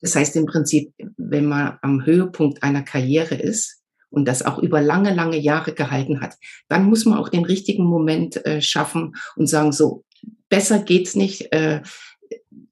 Das 0.01 0.15
heißt 0.15 0.36
im 0.36 0.45
Prinzip, 0.45 0.93
wenn 1.17 1.45
man 1.45 1.77
am 1.81 2.05
Höhepunkt 2.05 2.63
einer 2.63 2.84
Karriere 2.84 3.36
ist 3.36 3.81
und 4.10 4.27
das 4.27 4.45
auch 4.45 4.60
über 4.60 4.81
lange, 4.81 5.13
lange 5.13 5.38
Jahre 5.38 5.73
gehalten 5.73 6.21
hat, 6.21 6.36
dann 6.69 6.86
muss 6.86 7.05
man 7.05 7.17
auch 7.17 7.29
den 7.29 7.45
richtigen 7.45 7.86
Moment 7.86 8.45
äh, 8.45 8.62
schaffen 8.62 9.13
und 9.36 9.47
sagen, 9.47 9.71
so, 9.71 10.03
besser 10.49 10.79
geht's 10.79 11.15
nicht. 11.15 11.51
Äh, 11.51 11.81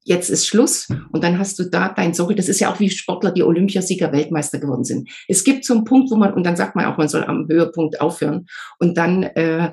jetzt 0.05 0.29
ist 0.29 0.47
Schluss 0.47 0.87
und 1.11 1.23
dann 1.23 1.39
hast 1.39 1.57
du 1.59 1.69
da 1.69 1.89
dein 1.89 2.13
Sorry. 2.13 2.35
Das 2.35 2.49
ist 2.49 2.59
ja 2.59 2.71
auch 2.71 2.79
wie 2.79 2.89
Sportler, 2.89 3.31
die 3.31 3.43
Olympiasieger, 3.43 4.11
Weltmeister 4.11 4.59
geworden 4.59 4.83
sind. 4.83 5.09
Es 5.27 5.43
gibt 5.43 5.65
so 5.65 5.73
einen 5.73 5.85
Punkt, 5.85 6.11
wo 6.11 6.15
man, 6.15 6.33
und 6.33 6.43
dann 6.43 6.55
sagt 6.55 6.75
man 6.75 6.85
auch, 6.85 6.97
man 6.97 7.07
soll 7.07 7.23
am 7.23 7.47
Höhepunkt 7.47 8.01
aufhören 8.01 8.45
und 8.79 8.97
dann 8.97 9.23
äh, 9.23 9.71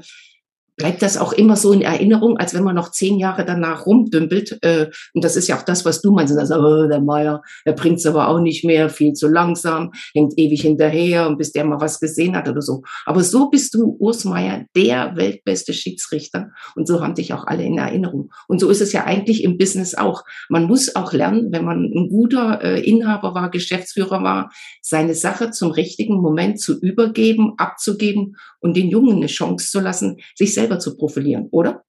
bleibt 0.80 1.02
das 1.02 1.18
auch 1.18 1.34
immer 1.34 1.56
so 1.56 1.72
in 1.72 1.82
Erinnerung, 1.82 2.38
als 2.38 2.54
wenn 2.54 2.64
man 2.64 2.74
noch 2.74 2.90
zehn 2.90 3.18
Jahre 3.18 3.44
danach 3.44 3.84
rumdümpelt. 3.84 4.58
Äh, 4.62 4.86
und 5.12 5.22
das 5.22 5.36
ist 5.36 5.46
ja 5.46 5.58
auch 5.58 5.62
das, 5.62 5.84
was 5.84 6.00
du 6.00 6.10
meinst. 6.10 6.34
Also, 6.38 6.54
oh, 6.54 6.86
der 6.86 7.02
Meier, 7.02 7.42
der 7.66 7.72
bringt 7.72 7.98
es 7.98 8.06
aber 8.06 8.28
auch 8.28 8.40
nicht 8.40 8.64
mehr, 8.64 8.88
viel 8.88 9.12
zu 9.12 9.28
langsam, 9.28 9.92
hängt 10.14 10.38
ewig 10.38 10.62
hinterher 10.62 11.28
und 11.28 11.36
bis 11.36 11.52
der 11.52 11.66
mal 11.66 11.82
was 11.82 12.00
gesehen 12.00 12.34
hat 12.34 12.48
oder 12.48 12.62
so. 12.62 12.80
Aber 13.04 13.22
so 13.22 13.50
bist 13.50 13.74
du, 13.74 13.94
Urs 13.98 14.24
Meier, 14.24 14.64
der 14.74 15.16
weltbeste 15.16 15.74
Schiedsrichter. 15.74 16.50
Und 16.76 16.88
so 16.88 17.02
haben 17.02 17.14
dich 17.14 17.34
auch 17.34 17.46
alle 17.46 17.64
in 17.64 17.76
Erinnerung. 17.76 18.30
Und 18.48 18.58
so 18.58 18.70
ist 18.70 18.80
es 18.80 18.94
ja 18.94 19.04
eigentlich 19.04 19.44
im 19.44 19.58
Business 19.58 19.94
auch. 19.94 20.24
Man 20.48 20.64
muss 20.64 20.96
auch 20.96 21.12
lernen, 21.12 21.52
wenn 21.52 21.66
man 21.66 21.84
ein 21.84 22.08
guter 22.08 22.64
äh, 22.64 22.80
Inhaber 22.80 23.34
war, 23.34 23.50
Geschäftsführer 23.50 24.22
war, 24.22 24.50
seine 24.80 25.14
Sache 25.14 25.50
zum 25.50 25.72
richtigen 25.72 26.22
Moment 26.22 26.58
zu 26.58 26.80
übergeben, 26.80 27.52
abzugeben 27.58 28.36
und 28.60 28.76
den 28.76 28.88
Jungen 28.88 29.16
eine 29.16 29.26
Chance 29.26 29.70
zu 29.70 29.80
lassen, 29.80 30.20
sich 30.34 30.54
selber 30.54 30.78
zu 30.78 30.96
profilieren, 30.96 31.48
oder? 31.50 31.84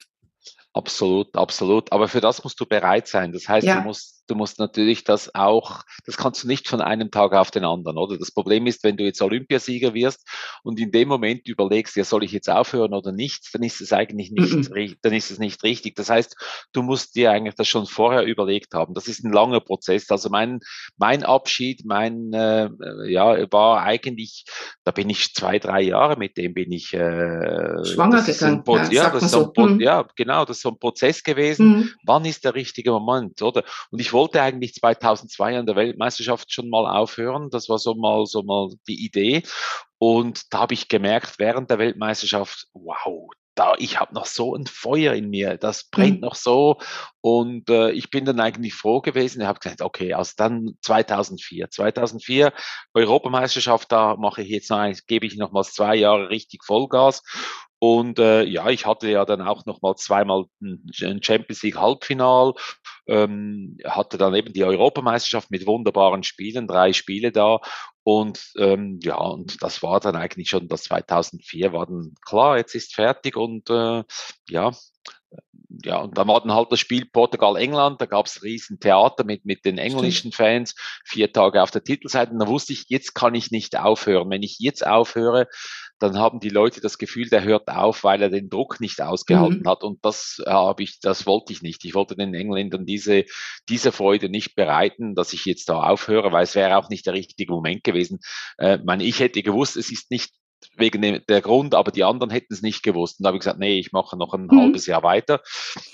Absolut, 0.74 1.36
absolut. 1.36 1.92
Aber 1.92 2.08
für 2.08 2.22
das 2.22 2.44
musst 2.44 2.60
du 2.60 2.66
bereit 2.66 3.08
sein. 3.08 3.34
Das 3.34 3.48
heißt, 3.48 3.68
ja. 3.68 3.82
du 3.82 3.88
musst 3.88 4.21
du 4.32 4.36
musst 4.36 4.60
natürlich 4.60 5.04
das 5.04 5.36
auch, 5.36 5.84
das 6.06 6.16
kannst 6.16 6.44
du 6.44 6.48
nicht 6.48 6.70
von 6.70 6.80
einem 6.80 7.12
Tag 7.12 7.34
auf 7.34 7.52
den 7.52 7.66
anderen, 7.66 7.98
oder? 7.98 8.18
Das 8.18 8.32
Problem 8.32 8.66
ist, 8.66 8.82
wenn 8.84 8.96
du 8.96 9.04
jetzt 9.04 9.22
Olympiasieger 9.22 9.94
wirst 9.94 10.26
und 10.64 10.80
in 10.80 10.92
dem 10.92 11.10
Moment 11.10 11.48
überlegst, 11.50 11.98
ja, 11.98 12.06
soll 12.06 12.24
ich 12.24 12.32
jetzt 12.32 12.50
aufhören 12.50 12.94
oder 12.94 13.12
nicht, 13.12 13.50
dann 13.54 13.62
ist 13.62 13.82
es 13.82 13.92
eigentlich 13.92 14.32
nicht, 14.74 15.00
dann 15.02 15.14
ist 15.14 15.32
es 15.32 15.38
nicht 15.38 15.64
richtig. 15.64 15.96
Das 15.96 16.10
heißt, 16.10 16.36
du 16.72 16.82
musst 16.82 17.16
dir 17.16 17.32
eigentlich 17.32 17.56
das 17.56 17.68
schon 17.68 17.86
vorher 17.86 18.24
überlegt 18.24 18.74
haben. 18.74 18.94
Das 18.94 19.10
ist 19.10 19.24
ein 19.24 19.34
langer 19.34 19.60
Prozess. 19.60 20.10
Also 20.10 20.30
mein, 20.30 20.62
mein 20.98 21.24
Abschied, 21.24 21.84
mein, 21.86 22.32
äh, 22.32 22.70
ja, 23.10 23.52
war 23.52 23.82
eigentlich, 23.84 24.46
da 24.86 24.92
bin 24.92 25.10
ich 25.10 25.34
zwei, 25.34 25.60
drei 25.60 25.82
Jahre 25.82 26.16
mit 26.16 26.38
dem 26.38 26.54
bin 26.54 26.72
ich, 26.72 26.94
äh, 26.94 27.84
schwanger 27.84 28.22
gegangen. 28.22 28.64
Ja, 28.66 29.04
ja, 29.04 29.10
das 29.10 29.30
so. 29.30 29.52
ein, 29.58 29.74
mhm. 29.74 29.80
ja, 29.82 30.08
genau, 30.16 30.46
das 30.46 30.58
ist 30.58 30.64
so 30.64 30.70
ein 30.70 30.80
Prozess 30.80 31.22
gewesen. 31.22 31.68
Mhm. 31.68 31.90
Wann 32.06 32.24
ist 32.24 32.46
der 32.46 32.56
richtige 32.56 32.92
Moment, 32.92 33.42
oder? 33.42 33.64
Und 33.90 34.00
ich 34.00 34.14
wollte 34.14 34.21
wollte 34.22 34.40
eigentlich 34.40 34.76
2002 34.76 35.58
an 35.58 35.66
der 35.66 35.76
Weltmeisterschaft 35.76 36.54
schon 36.54 36.70
mal 36.70 36.86
aufhören. 36.86 37.50
Das 37.50 37.70
war 37.70 37.80
so 37.80 37.96
mal, 37.96 38.28
so 38.28 38.44
mal 38.44 38.70
die 38.88 39.04
Idee. 39.04 39.42
Und 39.98 40.54
da 40.54 40.60
habe 40.60 40.76
ich 40.76 40.88
gemerkt, 40.88 41.40
während 41.40 41.72
der 41.72 41.80
Weltmeisterschaft, 41.80 42.68
wow, 42.74 43.32
da, 43.56 43.74
ich 43.80 44.00
habe 44.00 44.14
noch 44.14 44.28
so 44.28 44.56
ein 44.56 44.68
Feuer 44.68 45.14
in 45.14 45.32
mir, 45.32 45.58
das 45.58 45.90
brennt 45.90 46.22
mhm. 46.22 46.22
noch 46.22 46.36
so. 46.36 46.78
Und 47.22 47.68
äh, 47.72 47.90
ich 47.92 48.12
bin 48.12 48.26
dann 48.26 48.40
eigentlich 48.40 48.76
froh 48.76 49.02
gewesen. 49.02 49.42
Ich 49.42 49.48
habe 49.48 49.60
gesagt, 49.60 49.82
okay, 49.82 50.14
also 50.14 50.34
dann 50.38 50.78
2004. 50.84 51.72
2004 51.72 52.54
Europameisterschaft, 52.94 53.92
da 53.92 54.18
mache 54.18 54.44
ich 54.44 54.50
jetzt 54.50 54.70
noch, 54.70 54.88
gebe 55.08 55.26
ich 55.26 55.36
nochmals 55.36 55.74
zwei 55.74 55.96
Jahre 55.96 56.30
richtig 56.30 56.64
Vollgas. 56.64 57.24
Und 57.84 58.20
äh, 58.20 58.44
ja, 58.44 58.70
ich 58.70 58.86
hatte 58.86 59.10
ja 59.10 59.26
dann 59.26 59.42
auch 59.42 59.66
noch 59.66 59.82
mal 59.82 59.96
zweimal 59.96 60.46
ein 60.62 61.24
Champions 61.24 61.64
League 61.64 61.80
Halbfinal, 61.80 62.54
ähm, 63.12 63.78
hatte 63.84 64.18
dann 64.18 64.34
eben 64.34 64.54
die 64.54 64.64
Europameisterschaft 64.64 65.52
mit 65.52 65.68
wunderbaren 65.68 66.24
Spielen, 66.24 66.66
drei 66.66 66.94
Spiele 66.94 67.32
da. 67.32 67.60
Und 68.04 68.54
ähm, 68.58 69.00
ja, 69.04 69.18
und 69.18 69.62
das 69.62 69.84
war 69.84 70.00
dann 70.00 70.16
eigentlich 70.16 70.50
schon 70.50 70.68
das 70.68 70.84
2004 70.84 71.74
war 71.74 71.86
dann 71.86 72.16
klar, 72.26 72.58
jetzt 72.58 72.74
ist 72.74 72.96
fertig 72.96 73.36
und 73.36 73.70
äh, 73.70 74.04
ja, 74.50 74.72
ja, 75.84 75.98
und 76.00 76.18
da 76.18 76.28
war 76.28 76.42
dann 76.42 76.54
halt 76.54 76.72
das 76.72 76.80
Spiel 76.80 77.06
Portugal-England, 77.06 78.02
da 78.02 78.06
gab 78.06 78.26
es 78.26 78.44
riesen 78.44 78.80
Theater 78.80 79.24
mit, 79.24 79.46
mit 79.46 79.66
den 79.66 79.78
englischen 79.78 80.32
Fans, 80.32 80.76
vier 81.06 81.32
Tage 81.32 81.62
auf 81.64 81.72
der 81.72 81.84
Titelseite. 81.84 82.32
Und 82.32 82.40
da 82.40 82.48
wusste 82.48 82.74
ich, 82.74 82.86
jetzt 82.90 83.14
kann 83.14 83.36
ich 83.36 83.52
nicht 83.52 83.78
aufhören. 83.78 84.30
Wenn 84.30 84.44
ich 84.44 84.60
jetzt 84.60 84.86
aufhöre, 84.86 85.48
dann 86.02 86.18
haben 86.18 86.40
die 86.40 86.50
Leute 86.50 86.82
das 86.82 86.98
Gefühl, 86.98 87.30
der 87.30 87.44
hört 87.44 87.68
auf, 87.68 88.04
weil 88.04 88.24
er 88.24 88.30
den 88.30 88.50
Druck 88.50 88.80
nicht 88.80 89.02
ausgehalten 89.02 89.62
mhm. 89.64 89.70
hat. 89.70 89.84
Und 89.84 90.04
das 90.04 90.42
habe 90.48 90.82
ich, 90.82 91.00
das 91.00 91.28
wollte 91.28 91.54
ich 91.54 91.62
nicht. 91.62 91.86
Ich 91.86 91.94
wollte 91.94 92.16
den 92.16 92.34
Engländern 92.34 92.86
diese, 92.88 93.26
diese 93.70 93.92
Freude 93.92 94.28
nicht 94.28 94.56
bereiten, 94.56 95.14
dass 95.14 95.32
ich 95.34 95.46
jetzt 95.46 95.70
da 95.70 95.84
aufhöre, 95.84 96.32
weil 96.32 96.44
es 96.44 96.56
wäre 96.56 96.76
auch 96.78 96.90
nicht 96.90 97.06
der 97.06 97.14
richtige 97.14 97.54
Moment 97.54 97.84
gewesen. 97.84 98.20
Äh, 98.58 98.80
meine, 98.84 99.04
ich 99.04 99.20
hätte 99.20 99.44
gewusst, 99.44 99.78
es 99.78 99.92
ist 99.92 100.10
nicht 100.10 100.32
wegen 100.76 101.22
der 101.28 101.42
Grund, 101.42 101.76
aber 101.76 101.92
die 101.92 102.04
anderen 102.04 102.30
hätten 102.30 102.54
es 102.54 102.62
nicht 102.62 102.84
gewusst. 102.84 103.20
Und 103.20 103.24
da 103.24 103.28
habe 103.28 103.38
ich 103.38 103.42
gesagt, 103.42 103.60
nee, 103.60 103.80
ich 103.80 103.92
mache 103.92 104.18
noch 104.18 104.34
ein 104.34 104.48
mhm. 104.48 104.60
halbes 104.60 104.86
Jahr 104.86 105.04
weiter 105.04 105.42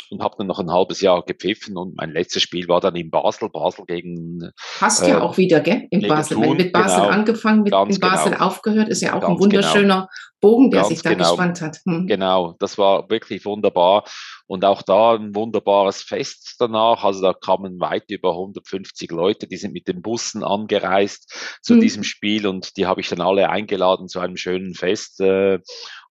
und 0.09 0.21
habe 0.21 0.35
dann 0.37 0.47
noch 0.47 0.59
ein 0.59 0.71
halbes 0.71 1.01
Jahr 1.01 1.23
gepfiffen 1.23 1.77
und 1.77 1.95
mein 1.97 2.11
letztes 2.11 2.43
Spiel 2.43 2.67
war 2.67 2.81
dann 2.81 2.95
in 2.95 3.09
Basel, 3.09 3.49
Basel 3.49 3.85
gegen. 3.85 4.51
Hast 4.79 5.03
äh, 5.03 5.09
ja 5.09 5.21
auch 5.21 5.37
wieder, 5.37 5.59
gell? 5.59 5.87
In 5.89 6.07
Basel. 6.07 6.35
Thun, 6.35 6.57
mit 6.57 6.71
Basel 6.71 7.01
genau, 7.01 7.09
angefangen, 7.09 7.63
mit 7.63 7.73
in 7.73 7.99
Basel 7.99 8.31
genau. 8.31 8.45
aufgehört, 8.45 8.89
ist 8.89 9.01
ja 9.01 9.13
auch 9.13 9.23
ein 9.23 9.29
genau. 9.29 9.39
wunderschöner. 9.39 10.09
Bogen, 10.39 10.71
der 10.71 10.85
sich 10.85 11.01
da 11.01 11.11
genau. 11.11 11.29
gespannt 11.29 11.61
hat. 11.61 11.79
Hm. 11.85 12.07
Genau, 12.07 12.55
das 12.59 12.77
war 12.77 13.09
wirklich 13.09 13.45
wunderbar. 13.45 14.03
Und 14.45 14.63
auch 14.65 14.81
da 14.81 15.15
ein 15.15 15.35
wunderbares 15.35 16.01
Fest 16.01 16.55
danach. 16.59 17.03
Also 17.03 17.21
da 17.21 17.33
kamen 17.33 17.79
weit 17.79 18.09
über 18.09 18.31
150 18.31 19.11
Leute, 19.11 19.47
die 19.47 19.57
sind 19.57 19.73
mit 19.73 19.87
den 19.87 20.01
Bussen 20.01 20.43
angereist 20.43 21.59
zu 21.61 21.73
hm. 21.73 21.81
diesem 21.81 22.03
Spiel 22.03 22.47
und 22.47 22.77
die 22.77 22.85
habe 22.85 23.01
ich 23.01 23.09
dann 23.09 23.21
alle 23.21 23.49
eingeladen 23.49 24.07
zu 24.07 24.19
einem 24.19 24.37
schönen 24.37 24.73
Fest. 24.75 25.19
Äh, 25.19 25.59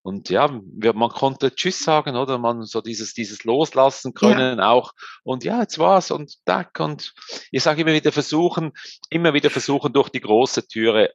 und 0.07 0.31
ja, 0.31 0.49
man 0.49 1.11
konnte 1.11 1.53
Tschüss 1.53 1.83
sagen, 1.83 2.15
oder? 2.15 2.39
Man 2.39 2.63
so 2.63 2.81
dieses, 2.81 3.13
dieses 3.13 3.43
Loslassen 3.43 4.15
können 4.15 4.61
ja. 4.61 4.71
auch. 4.71 4.93
Und 5.25 5.43
ja, 5.43 5.61
jetzt 5.61 5.81
war's 5.81 6.13
und 6.13 6.37
dack. 6.45 6.79
Und 6.79 7.13
ich 7.51 7.65
sage 7.65 7.83
immer 7.83 7.93
wieder 7.93 8.13
versuchen, 8.13 8.71
immer 9.11 9.35
wieder 9.35 9.51
versuchen, 9.51 9.93
durch 9.93 10.09
die 10.09 10.21
große 10.21 10.69
Türe 10.69 11.11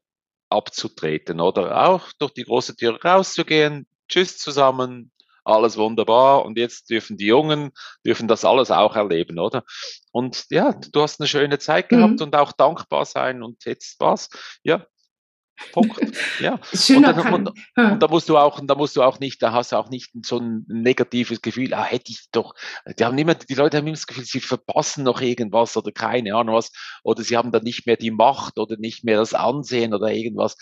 abzutreten 0.51 1.39
oder 1.39 1.87
auch 1.87 2.11
durch 2.19 2.33
die 2.33 2.43
große 2.43 2.75
Tür 2.75 2.99
rauszugehen. 3.03 3.87
Tschüss 4.07 4.37
zusammen, 4.37 5.11
alles 5.43 5.77
wunderbar 5.77 6.45
und 6.45 6.57
jetzt 6.57 6.89
dürfen 6.89 7.17
die 7.17 7.25
Jungen, 7.25 7.71
dürfen 8.05 8.27
das 8.27 8.45
alles 8.45 8.71
auch 8.71 8.95
erleben, 8.95 9.39
oder? 9.39 9.63
Und 10.11 10.45
ja, 10.49 10.73
du 10.91 11.01
hast 11.01 11.19
eine 11.19 11.27
schöne 11.27 11.59
Zeit 11.59 11.89
gehabt 11.89 12.19
mhm. 12.19 12.25
und 12.25 12.35
auch 12.35 12.51
dankbar 12.51 13.05
sein 13.05 13.41
und 13.41 13.65
jetzt 13.65 13.99
was? 13.99 14.29
Ja, 14.63 14.85
Punkt. 15.71 15.99
Ja. 16.39 16.59
Und, 16.95 17.03
dann, 17.03 17.33
und, 17.33 17.51
und, 17.75 17.99
da 18.01 18.07
musst 18.07 18.29
du 18.29 18.37
auch, 18.37 18.59
da 18.63 18.75
musst 18.75 18.95
du 18.95 19.03
auch 19.03 19.19
nicht, 19.19 19.41
da 19.41 19.51
hast 19.51 19.71
du 19.71 19.77
auch 19.77 19.89
nicht 19.89 20.11
so 20.23 20.37
ein 20.37 20.65
negatives 20.67 21.41
Gefühl, 21.41 21.73
ah, 21.73 21.83
hätte 21.83 22.11
ich 22.11 22.29
doch, 22.31 22.53
die 22.97 23.05
haben 23.05 23.17
immer, 23.17 23.35
die 23.35 23.53
Leute 23.53 23.77
haben 23.77 23.87
immer 23.87 23.95
das 23.95 24.07
Gefühl, 24.07 24.25
sie 24.25 24.39
verpassen 24.39 25.03
noch 25.03 25.21
irgendwas 25.21 25.77
oder 25.77 25.91
keine 25.91 26.35
Ahnung 26.35 26.55
was, 26.55 26.71
oder 27.03 27.23
sie 27.23 27.37
haben 27.37 27.51
dann 27.51 27.63
nicht 27.63 27.85
mehr 27.85 27.97
die 27.97 28.11
Macht 28.11 28.57
oder 28.57 28.77
nicht 28.77 29.03
mehr 29.03 29.17
das 29.17 29.33
Ansehen 29.33 29.93
oder 29.93 30.11
irgendwas. 30.11 30.57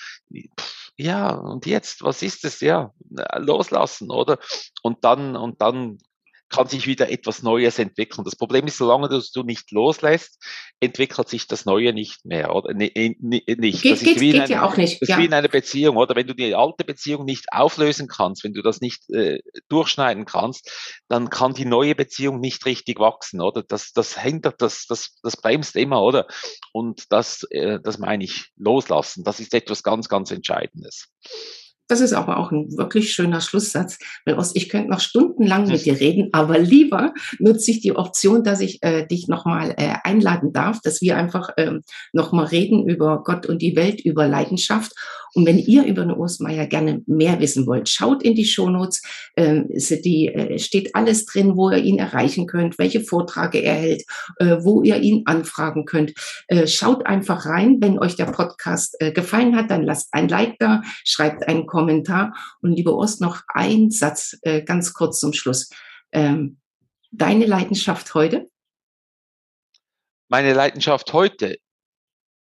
ja, 0.97 1.31
und 1.31 1.65
jetzt, 1.65 2.03
was 2.03 2.21
ist 2.21 2.45
es? 2.45 2.59
Ja, 2.59 2.93
loslassen, 3.37 4.11
oder? 4.11 4.37
Und 4.81 5.03
dann, 5.03 5.35
und 5.35 5.61
dann 5.61 5.97
kann 6.49 6.67
sich 6.67 6.87
wieder 6.87 7.09
etwas 7.09 7.43
Neues 7.43 7.79
entwickeln. 7.79 8.23
Das 8.23 8.35
Problem 8.35 8.65
ist, 8.67 8.77
solange 8.77 9.07
du 9.07 9.43
nicht 9.43 9.71
loslässt, 9.71 10.43
entwickelt 10.79 11.29
sich 11.29 11.47
das 11.47 11.65
Neue 11.65 11.93
nicht 11.93 12.25
mehr, 12.25 12.55
oder? 12.55 12.73
Nee, 12.73 12.91
nee, 13.19 13.43
nicht. 13.47 13.81
Geht, 13.81 13.93
das 13.93 14.01
ist 14.01 14.19
wie 14.19 14.31
geht 14.31 14.41
eine, 14.41 14.51
ja 14.51 14.63
auch 14.63 14.77
nicht. 14.77 15.01
Das 15.01 15.03
ist 15.03 15.09
ja. 15.09 15.17
wie 15.19 15.25
in 15.25 15.33
einer 15.33 15.47
Beziehung, 15.47 15.97
oder? 15.97 16.15
Wenn 16.15 16.27
du 16.27 16.33
die 16.33 16.55
alte 16.55 16.83
Beziehung 16.83 17.25
nicht 17.25 17.47
auflösen 17.51 18.07
kannst, 18.07 18.43
wenn 18.43 18.53
du 18.53 18.61
das 18.61 18.81
nicht 18.81 19.09
äh, 19.11 19.39
durchschneiden 19.67 20.25
kannst, 20.25 20.71
dann 21.07 21.29
kann 21.29 21.53
die 21.53 21.65
neue 21.65 21.95
Beziehung 21.95 22.39
nicht 22.39 22.65
richtig 22.65 22.99
wachsen, 22.99 23.41
oder? 23.41 23.63
Das, 23.63 23.91
das 23.91 24.19
hindert, 24.19 24.61
das, 24.61 24.85
das, 24.87 25.19
das 25.21 25.37
bremst 25.37 25.75
immer, 25.75 26.01
oder? 26.01 26.27
Und 26.73 27.03
das, 27.09 27.43
äh, 27.51 27.79
das 27.81 27.99
meine 27.99 28.23
ich, 28.23 28.49
loslassen. 28.57 29.23
Das 29.23 29.39
ist 29.39 29.53
etwas 29.53 29.83
ganz, 29.83 30.09
ganz 30.09 30.31
Entscheidendes. 30.31 31.09
Das 31.89 32.01
ist 32.01 32.13
aber 32.13 32.37
auch 32.37 32.51
ein 32.51 32.77
wirklich 32.77 33.11
schöner 33.11 33.41
Schlusssatz, 33.41 33.97
weil 34.23 34.35
Ost, 34.35 34.55
ich 34.55 34.69
könnte 34.69 34.91
noch 34.91 34.99
stundenlang 34.99 35.67
mit 35.67 35.85
dir 35.85 35.99
reden, 35.99 36.29
aber 36.33 36.59
lieber 36.59 37.13
nutze 37.39 37.71
ich 37.71 37.81
die 37.81 37.95
Option, 37.95 38.43
dass 38.43 38.61
ich 38.61 38.83
äh, 38.83 39.07
dich 39.07 39.27
nochmal 39.27 39.73
äh, 39.75 39.95
einladen 40.03 40.53
darf, 40.53 40.79
dass 40.81 41.01
wir 41.01 41.17
einfach 41.17 41.49
ähm, 41.57 41.81
nochmal 42.13 42.45
reden 42.45 42.87
über 42.87 43.23
Gott 43.23 43.47
und 43.47 43.63
die 43.63 43.75
Welt, 43.75 44.01
über 44.01 44.27
Leidenschaft 44.27 44.93
und 45.33 45.45
wenn 45.45 45.57
ihr 45.57 45.85
über 45.85 46.01
eine 46.01 46.17
Ursmeier 46.17 46.65
gerne 46.65 47.01
mehr 47.05 47.39
wissen 47.39 47.67
wollt, 47.67 47.89
schaut 47.89 48.23
in 48.23 48.35
die 48.35 48.45
Shownotes. 48.45 49.01
Ähm, 49.35 49.67
die, 49.69 50.27
äh, 50.27 50.59
steht 50.59 50.95
alles 50.95 51.25
drin, 51.25 51.55
wo 51.55 51.69
ihr 51.69 51.77
ihn 51.77 51.99
erreichen 51.99 52.47
könnt, 52.47 52.79
welche 52.79 53.01
Vorträge 53.01 53.59
er 53.59 53.75
hält, 53.75 54.03
äh, 54.37 54.57
wo 54.61 54.81
ihr 54.81 54.97
ihn 54.97 55.23
anfragen 55.25 55.85
könnt. 55.85 56.13
Äh, 56.47 56.67
schaut 56.67 57.05
einfach 57.05 57.45
rein. 57.45 57.77
Wenn 57.79 57.99
euch 57.99 58.15
der 58.15 58.25
Podcast 58.25 58.95
äh, 58.99 59.11
gefallen 59.11 59.55
hat, 59.55 59.69
dann 59.69 59.83
lasst 59.83 60.09
ein 60.11 60.29
Like 60.29 60.57
da, 60.59 60.81
schreibt 61.03 61.47
einen 61.47 61.65
Kommentar. 61.65 62.33
Und 62.61 62.73
liebe 62.73 62.95
Ost, 62.95 63.21
noch 63.21 63.41
ein 63.47 63.91
Satz 63.91 64.37
äh, 64.41 64.63
ganz 64.63 64.93
kurz 64.93 65.19
zum 65.19 65.33
Schluss. 65.33 65.69
Ähm, 66.11 66.57
deine 67.11 67.45
Leidenschaft 67.45 68.13
heute? 68.13 68.49
Meine 70.27 70.53
Leidenschaft 70.53 71.13
heute 71.13 71.57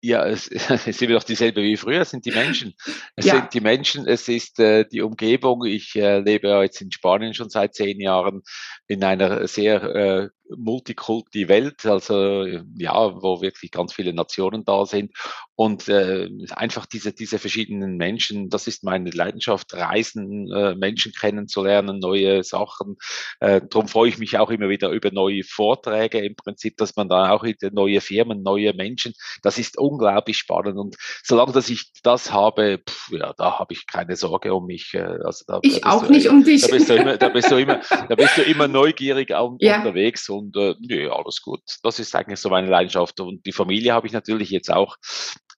ja, 0.07 0.25
es, 0.25 0.47
es 0.69 0.87
ist 0.87 1.01
immer 1.01 1.15
noch 1.15 1.23
dieselbe 1.23 1.61
wie 1.61 1.77
früher, 1.77 2.01
es 2.01 2.11
sind 2.11 2.25
die 2.25 2.31
Menschen. 2.31 2.73
Es 3.15 3.25
ja. 3.25 3.35
sind 3.35 3.53
die 3.53 3.61
Menschen, 3.61 4.07
es 4.07 4.27
ist 4.27 4.59
äh, 4.59 4.85
die 4.85 5.01
Umgebung. 5.01 5.65
Ich 5.65 5.95
äh, 5.95 6.19
lebe 6.19 6.47
ja 6.47 6.63
jetzt 6.63 6.81
in 6.81 6.91
Spanien 6.91 7.33
schon 7.33 7.49
seit 7.49 7.75
zehn 7.75 7.99
Jahren 7.99 8.41
in 8.87 9.03
einer 9.03 9.47
sehr 9.47 9.83
äh, 9.83 10.29
Multikulti 10.55 11.47
Welt, 11.47 11.85
also 11.85 12.45
ja, 12.77 13.21
wo 13.21 13.41
wirklich 13.41 13.71
ganz 13.71 13.93
viele 13.93 14.13
Nationen 14.13 14.63
da 14.63 14.85
sind 14.85 15.11
und 15.55 15.87
äh, 15.89 16.29
einfach 16.51 16.85
diese 16.85 17.13
diese 17.13 17.39
verschiedenen 17.39 17.97
Menschen, 17.97 18.49
das 18.49 18.67
ist 18.67 18.83
meine 18.83 19.09
Leidenschaft, 19.09 19.73
Reisen, 19.73 20.51
äh, 20.51 20.75
Menschen 20.75 21.11
kennenzulernen, 21.11 21.99
neue 21.99 22.43
Sachen. 22.43 22.97
Äh, 23.39 23.61
darum 23.69 23.87
freue 23.87 24.09
ich 24.09 24.17
mich 24.17 24.37
auch 24.37 24.49
immer 24.49 24.69
wieder 24.69 24.89
über 24.89 25.11
neue 25.11 25.43
Vorträge 25.43 26.19
im 26.19 26.35
Prinzip, 26.35 26.77
dass 26.77 26.95
man 26.95 27.09
da 27.09 27.31
auch 27.31 27.45
neue 27.71 28.01
Firmen, 28.01 28.43
neue 28.43 28.73
Menschen, 28.73 29.13
das 29.41 29.57
ist 29.57 29.77
unglaublich 29.77 30.37
spannend 30.37 30.77
und 30.77 30.95
solange 31.23 31.51
dass 31.51 31.69
ich 31.69 31.91
das 32.03 32.31
habe, 32.31 32.79
pff, 32.87 33.11
ja, 33.11 33.33
da 33.37 33.59
habe 33.59 33.73
ich 33.73 33.87
keine 33.87 34.15
Sorge 34.15 34.53
um 34.53 34.65
mich. 34.65 34.93
Äh, 34.93 34.99
also 34.99 35.43
da, 35.47 35.59
ich 35.61 35.81
da 35.81 35.91
auch 35.91 36.05
du, 36.05 36.11
nicht 36.11 36.29
um 36.29 36.43
dich. 36.43 36.61
Da 36.61 36.67
bist 36.67 36.89
du 36.89 36.95
immer, 36.95 37.17
da 37.17 37.29
bist 37.29 37.51
du 37.51 37.55
immer, 37.57 37.81
da 38.09 38.15
bist 38.15 38.37
du 38.37 38.43
immer 38.43 38.67
neugierig 38.67 39.29
ja. 39.29 39.43
unterwegs 39.77 40.29
und 40.37 40.55
äh, 40.57 40.75
nö, 40.79 41.09
alles 41.11 41.41
gut. 41.41 41.61
Das 41.83 41.99
ist 41.99 42.15
eigentlich 42.15 42.39
so 42.39 42.49
meine 42.49 42.69
Leidenschaft. 42.69 43.19
Und 43.19 43.45
die 43.45 43.51
Familie 43.51 43.93
habe 43.93 44.07
ich 44.07 44.13
natürlich 44.13 44.49
jetzt 44.49 44.71
auch 44.71 44.97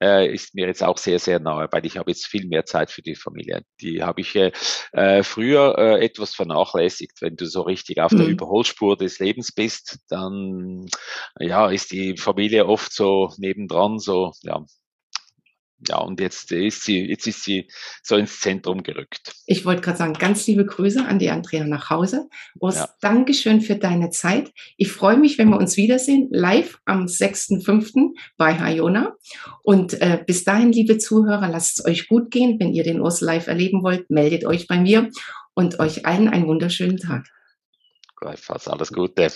äh, 0.02 0.34
ist 0.34 0.56
mir 0.56 0.68
jetzt 0.68 0.84
auch 0.84 0.98
sehr, 0.98 1.20
sehr 1.20 1.39
nahe, 1.39 1.68
weil 1.72 1.86
ich 1.86 1.98
habe 1.98 2.12
jetzt 2.12 2.26
viel 2.26 2.48
mehr 2.48 2.65
Zeit 2.65 2.92
für 2.92 3.02
die 3.02 3.15
Familie. 3.15 3.63
Die 3.82 4.02
habe 4.02 4.22
ich 4.22 4.36
äh, 4.36 4.52
äh 4.94 5.24
früher 5.24 5.78
äh, 5.78 6.06
etwas 6.06 6.36
vernachlässigt. 6.36 7.22
Wenn 7.22 7.36
du 7.36 7.46
so 7.46 7.62
richtig 7.62 8.00
auf 8.00 8.12
mhm. 8.12 8.18
der 8.18 8.28
Überholspur 8.28 8.98
des 8.98 9.20
Lebens 9.20 9.52
bist, 9.52 10.00
dann 10.10 10.86
ja, 11.39 11.70
ist 11.70 11.92
die 11.92 12.18
Familie 12.18 12.68
oft 12.68 12.94
so 12.94 13.34
nebendran, 13.38 14.00
so 14.00 14.32
ja, 14.42 14.65
ja, 15.88 15.98
und 15.98 16.20
jetzt 16.20 16.52
ist 16.52 16.84
sie, 16.84 17.06
jetzt 17.06 17.26
ist 17.26 17.44
sie 17.44 17.70
so 18.04 18.15
ins 18.18 18.39
Zentrum 18.39 18.84
gerückt. 18.84 19.34
Ich 19.46 19.65
wollte 19.65 19.82
gerade 19.82 19.98
sagen, 19.98 20.13
ganz 20.13 20.46
liebe 20.46 20.65
Grüße 20.65 21.06
an 21.06 21.20
die 21.20 21.30
Andrea 21.30 21.63
nach 21.63 21.89
Hause. 21.89 22.28
Urs, 22.60 22.76
ja. 22.76 22.89
Dankeschön 23.02 23.62
für 23.62 23.76
deine 23.76 24.10
Zeit. 24.10 24.52
Ich 24.78 24.92
freue 24.92 25.18
mich, 25.18 25.38
wenn 25.38 25.50
wir 25.50 25.58
uns 25.58 25.78
wiedersehen, 25.78 26.28
live 26.32 26.80
am 26.86 27.06
6.5. 27.06 28.13
bei 28.38 28.60
Hayona. 28.60 29.15
Und 29.63 29.94
äh, 30.02 30.22
bis 30.26 30.44
dahin, 30.44 30.72
liebe 30.72 30.98
Zuhörer, 30.98 31.48
lasst 31.48 31.80
es 31.80 31.86
euch 31.86 32.08
gut 32.10 32.30
gehen. 32.30 32.60
Wenn 32.60 32.74
ihr 32.74 32.84
den 32.84 33.00
Urs 33.00 33.22
live 33.22 33.48
erleben 33.48 33.82
wollt, 33.82 34.10
meldet 34.10 34.46
euch 34.46 34.68
bei 34.68 34.80
mir 34.80 35.10
und 35.54 35.80
euch 35.80 36.06
allen 36.06 36.28
einen 36.28 36.48
wunderschönen 36.48 36.98
Tag. 36.98 37.26
Gleichfalls 38.18 38.68
alles 38.68 38.92
Gute. 38.92 39.30